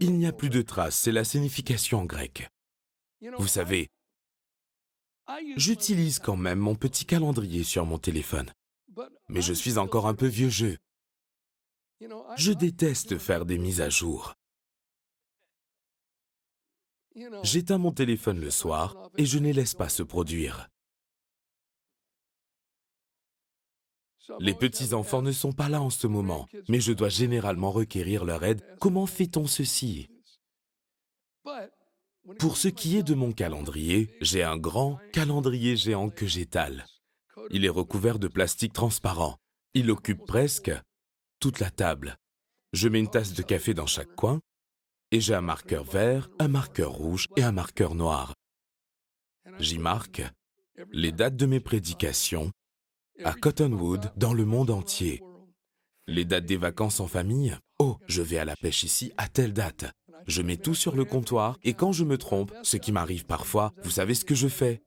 Il 0.00 0.18
n'y 0.18 0.26
a 0.26 0.32
plus 0.32 0.50
de 0.50 0.62
traces, 0.62 0.96
c'est 0.96 1.12
la 1.12 1.24
signification 1.24 2.00
en 2.00 2.04
grec. 2.04 2.48
Vous 3.38 3.48
savez, 3.48 3.88
j'utilise 5.56 6.18
quand 6.18 6.36
même 6.36 6.58
mon 6.58 6.74
petit 6.74 7.04
calendrier 7.04 7.64
sur 7.64 7.84
mon 7.84 7.98
téléphone, 7.98 8.52
mais 9.28 9.40
je 9.40 9.52
suis 9.52 9.78
encore 9.78 10.06
un 10.06 10.14
peu 10.14 10.26
vieux 10.26 10.50
jeu. 10.50 10.78
Je 12.36 12.52
déteste 12.52 13.18
faire 13.18 13.44
des 13.44 13.58
mises 13.58 13.80
à 13.80 13.90
jour. 13.90 14.34
J'éteins 17.42 17.78
mon 17.78 17.90
téléphone 17.90 18.40
le 18.40 18.50
soir 18.50 19.10
et 19.16 19.26
je 19.26 19.38
ne 19.38 19.52
laisse 19.52 19.74
pas 19.74 19.88
se 19.88 20.04
produire. 20.04 20.68
Les 24.40 24.54
petits-enfants 24.54 25.22
ne 25.22 25.32
sont 25.32 25.52
pas 25.52 25.68
là 25.68 25.80
en 25.80 25.90
ce 25.90 26.06
moment, 26.06 26.48
mais 26.68 26.80
je 26.80 26.92
dois 26.92 27.08
généralement 27.08 27.70
requérir 27.70 28.24
leur 28.24 28.44
aide. 28.44 28.62
Comment 28.80 29.06
fait-on 29.06 29.46
ceci? 29.46 30.08
Pour 32.38 32.56
ce 32.56 32.68
qui 32.68 32.96
est 32.96 33.02
de 33.02 33.14
mon 33.14 33.32
calendrier, 33.32 34.14
j'ai 34.20 34.42
un 34.42 34.58
grand 34.58 34.98
calendrier 35.12 35.76
géant 35.76 36.10
que 36.10 36.26
j'étale. 36.26 36.86
Il 37.50 37.64
est 37.64 37.70
recouvert 37.70 38.18
de 38.18 38.28
plastique 38.28 38.74
transparent. 38.74 39.38
Il 39.74 39.90
occupe 39.90 40.26
presque 40.26 40.72
toute 41.40 41.60
la 41.60 41.70
table. 41.70 42.16
Je 42.72 42.88
mets 42.88 43.00
une 43.00 43.10
tasse 43.10 43.32
de 43.32 43.42
café 43.42 43.72
dans 43.72 43.86
chaque 43.86 44.14
coin 44.14 44.40
et 45.10 45.20
j'ai 45.20 45.34
un 45.34 45.40
marqueur 45.40 45.84
vert, 45.84 46.28
un 46.38 46.48
marqueur 46.48 46.92
rouge 46.92 47.28
et 47.36 47.42
un 47.42 47.52
marqueur 47.52 47.94
noir. 47.94 48.34
J'y 49.58 49.78
marque 49.78 50.22
les 50.92 51.12
dates 51.12 51.36
de 51.36 51.46
mes 51.46 51.60
prédications, 51.60 52.52
à 53.24 53.32
Cottonwood, 53.32 54.12
dans 54.16 54.32
le 54.32 54.44
monde 54.44 54.70
entier. 54.70 55.22
Les 56.06 56.24
dates 56.24 56.46
des 56.46 56.56
vacances 56.56 57.00
en 57.00 57.06
famille? 57.06 57.56
Oh, 57.78 57.96
je 58.06 58.22
vais 58.22 58.38
à 58.38 58.44
la 58.44 58.56
pêche 58.56 58.84
ici 58.84 59.12
à 59.16 59.28
telle 59.28 59.52
date. 59.52 59.86
Je 60.26 60.42
mets 60.42 60.56
tout 60.56 60.74
sur 60.74 60.94
le 60.94 61.04
comptoir 61.04 61.58
et 61.62 61.74
quand 61.74 61.92
je 61.92 62.04
me 62.04 62.18
trompe, 62.18 62.52
ce 62.62 62.76
qui 62.76 62.92
m'arrive 62.92 63.26
parfois, 63.26 63.72
vous 63.82 63.90
savez 63.90 64.14
ce 64.14 64.24
que 64.24 64.34
je 64.34 64.48
fais? 64.48 64.82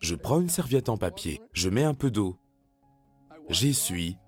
Je 0.00 0.14
prends 0.14 0.40
une 0.40 0.48
serviette 0.48 0.88
en 0.88 0.96
papier, 0.96 1.40
je 1.52 1.70
mets 1.70 1.84
un 1.84 1.94
peu 1.94 2.10
d'eau, 2.10 2.36
j'essuie 3.48 4.18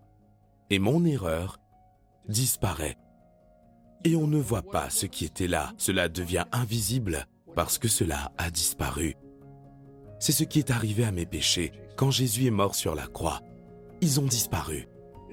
et 0.71 0.79
mon 0.79 1.05
erreur 1.05 1.59
disparaît. 2.29 2.97
Et 4.05 4.17
on 4.17 4.27
ne 4.27 4.39
voit 4.39 4.63
pas 4.63 4.89
ce 4.91 5.07
qui 5.07 5.25
était 5.25 5.49
là. 5.49 5.73
Cela 5.77 6.09
devient 6.09 6.45
invisible 6.53 7.27
parce 7.55 7.79
que 7.79 7.89
cela 7.89 8.33
a 8.39 8.51
disparu. 8.51 9.17
C'est 10.19 10.33
ce 10.33 10.45
qui 10.45 10.61
est 10.61 10.71
arrivé 10.71 11.05
à 11.05 11.13
mes 11.13 11.27
péchés 11.27 11.73
quand 11.97 12.11
Jésus 12.11 12.47
est 12.47 12.51
mort 12.51 12.75
sur 12.75 12.95
la 12.95 13.07
croix. 13.07 13.41
Ils 14.01 14.21
ont 14.21 14.27
disparu. 14.27 14.89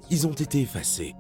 Ils 0.10 0.26
ont 0.28 0.34
été 0.34 0.62
effacés. 0.62 1.14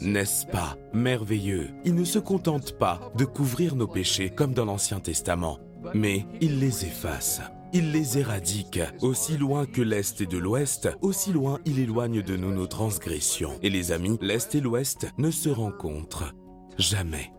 N'est-ce 0.00 0.46
pas 0.46 0.76
merveilleux? 0.92 1.70
Il 1.84 1.94
ne 1.94 2.04
se 2.04 2.18
contente 2.20 2.78
pas 2.78 3.00
de 3.16 3.24
couvrir 3.24 3.74
nos 3.74 3.88
péchés 3.88 4.30
comme 4.30 4.54
dans 4.54 4.64
l'Ancien 4.64 5.00
Testament, 5.00 5.58
mais 5.94 6.26
il 6.40 6.60
les 6.60 6.84
efface. 6.84 7.40
il 7.72 7.92
les 7.92 8.18
éradique. 8.18 8.80
Aussi 9.00 9.36
loin 9.36 9.66
que 9.66 9.82
l'Est 9.82 10.20
et 10.20 10.26
de 10.26 10.38
l'Ouest, 10.38 10.88
aussi 11.02 11.32
loin 11.32 11.58
il 11.64 11.78
éloigne 11.78 12.22
de 12.22 12.36
nous 12.36 12.52
nos 12.52 12.66
transgressions. 12.66 13.58
Et 13.62 13.70
les 13.70 13.92
amis, 13.92 14.18
l'Est 14.20 14.54
et 14.54 14.60
l'Ouest 14.60 15.08
ne 15.18 15.30
se 15.30 15.48
rencontrent 15.48 16.34
jamais. 16.78 17.32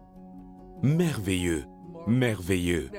Merveilleux, 0.83 1.65
merveilleux. 2.07 2.89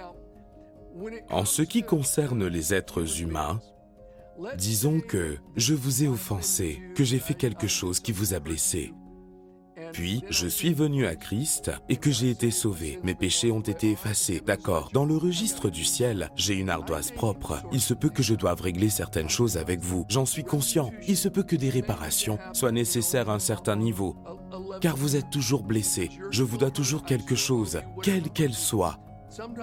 En 1.31 1.44
ce 1.44 1.62
qui 1.62 1.83
concerne 1.83 2.46
les 2.46 2.74
êtres 2.74 3.20
humains, 3.20 3.61
disons 4.57 5.00
que 5.00 5.38
je 5.57 5.74
vous 5.74 6.05
ai 6.05 6.09
offensé, 6.09 6.81
que 6.94 7.05
j'ai 7.05 7.18
fait 7.18 7.35
quelque 7.35 7.66
chose 7.66 8.00
qui 8.00 8.12
vous 8.12 8.35
a 8.35 8.40
blessé. 8.40 8.92
Puis, 9.92 10.22
je 10.31 10.46
suis 10.46 10.72
venu 10.72 11.07
à 11.07 11.16
Christ 11.16 11.70
et 11.88 11.96
que 11.96 12.11
j'ai 12.11 12.31
été 12.31 12.50
sauvé. 12.50 12.98
Mes 13.02 13.14
péchés 13.14 13.50
ont 13.50 13.61
été 13.61 13.90
effacés. 13.90 14.40
D'accord. 14.44 14.90
Dans 14.92 15.05
le 15.05 15.16
registre 15.16 15.68
du 15.68 15.85
ciel, 15.85 16.31
j'ai 16.35 16.55
une 16.55 16.70
ardoise 16.70 17.11
propre. 17.11 17.62
Il 17.72 17.81
se 17.81 17.92
peut 17.92 18.09
que 18.09 18.22
je 18.22 18.35
doive 18.35 18.61
régler 18.61 18.90
certaines 18.90 19.28
choses 19.28 19.57
avec 19.57 19.81
vous. 19.81 20.07
J'en 20.09 20.24
suis 20.24 20.44
conscient. 20.44 20.92
Il 21.09 21.16
se 21.16 21.28
peut 21.28 21.42
que 21.42 21.57
des 21.57 21.70
réparations 21.70 22.38
soient 22.52 22.72
nécessaires 22.72 23.28
à 23.28 23.35
un 23.35 23.38
certain 23.38 23.76
niveau. 23.76 24.16
Car 24.81 24.96
vous 24.96 25.16
êtes 25.16 25.31
toujours 25.31 25.62
blessé. 25.62 26.11
Je 26.31 26.42
vous 26.42 26.59
dois 26.59 26.70
toujours 26.70 27.05
quelque 27.05 27.35
chose, 27.35 27.81
quelle 28.02 28.31
qu'elle 28.31 28.55
soit. 28.55 28.98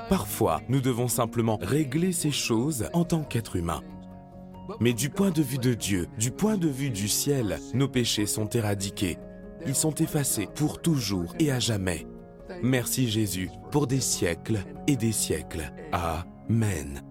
Parfois, 0.10 0.62
nous 0.70 0.82
devons 0.82 1.08
simplement 1.08 1.58
régler 1.62 2.12
ces 2.12 2.32
choses 2.32 2.90
en 2.94 3.04
tant 3.04 3.24
qu'être 3.24 3.56
humain. 3.56 3.82
Mais 4.80 4.94
du 4.94 5.10
point 5.10 5.32
de 5.32 5.42
vue 5.42 5.58
de 5.58 5.74
Dieu, 5.74 6.08
du 6.18 6.32
point 6.32 6.58
de 6.58 6.68
vue 6.68 6.92
du 6.92 7.08
ciel, 7.08 7.60
nos 7.74 7.88
péchés 7.88 8.26
sont 8.26 8.48
éradiqués. 8.50 9.18
Ils 9.66 9.76
sont 9.76 9.96
effacés 9.96 10.48
pour 10.56 10.82
toujours 10.82 11.34
et 11.40 11.52
à 11.52 11.60
jamais. 11.60 12.08
Merci 12.64 13.10
Jésus 13.10 13.50
pour 13.72 13.88
des 13.88 14.00
siècles 14.00 14.60
et 14.88 14.96
des 14.96 15.12
siècles. 15.12 15.72
Amen. 15.92 17.02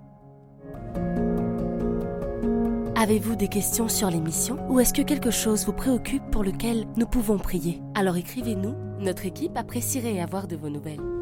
Avez-vous 2.97 3.37
des 3.37 3.49
questions 3.49 3.89
sur 3.89 4.11
l'émission 4.11 4.59
ou 4.69 4.81
est-ce 4.81 4.93
que 4.93 5.03
quelque 5.03 5.31
chose 5.31 5.65
vous 5.67 5.73
préoccupe 5.73 6.29
pour 6.31 6.43
lequel 6.43 6.87
nous 6.97 7.07
pouvons 7.07 7.39
prier? 7.39 7.81
Alors 7.95 8.17
écrivez-nous, 8.17 8.75
notre 9.01 9.27
équipe 9.27 9.57
apprécierait 9.57 10.21
avoir 10.21 10.49
de 10.49 10.57
vos 10.57 10.69
nouvelles. 10.69 11.18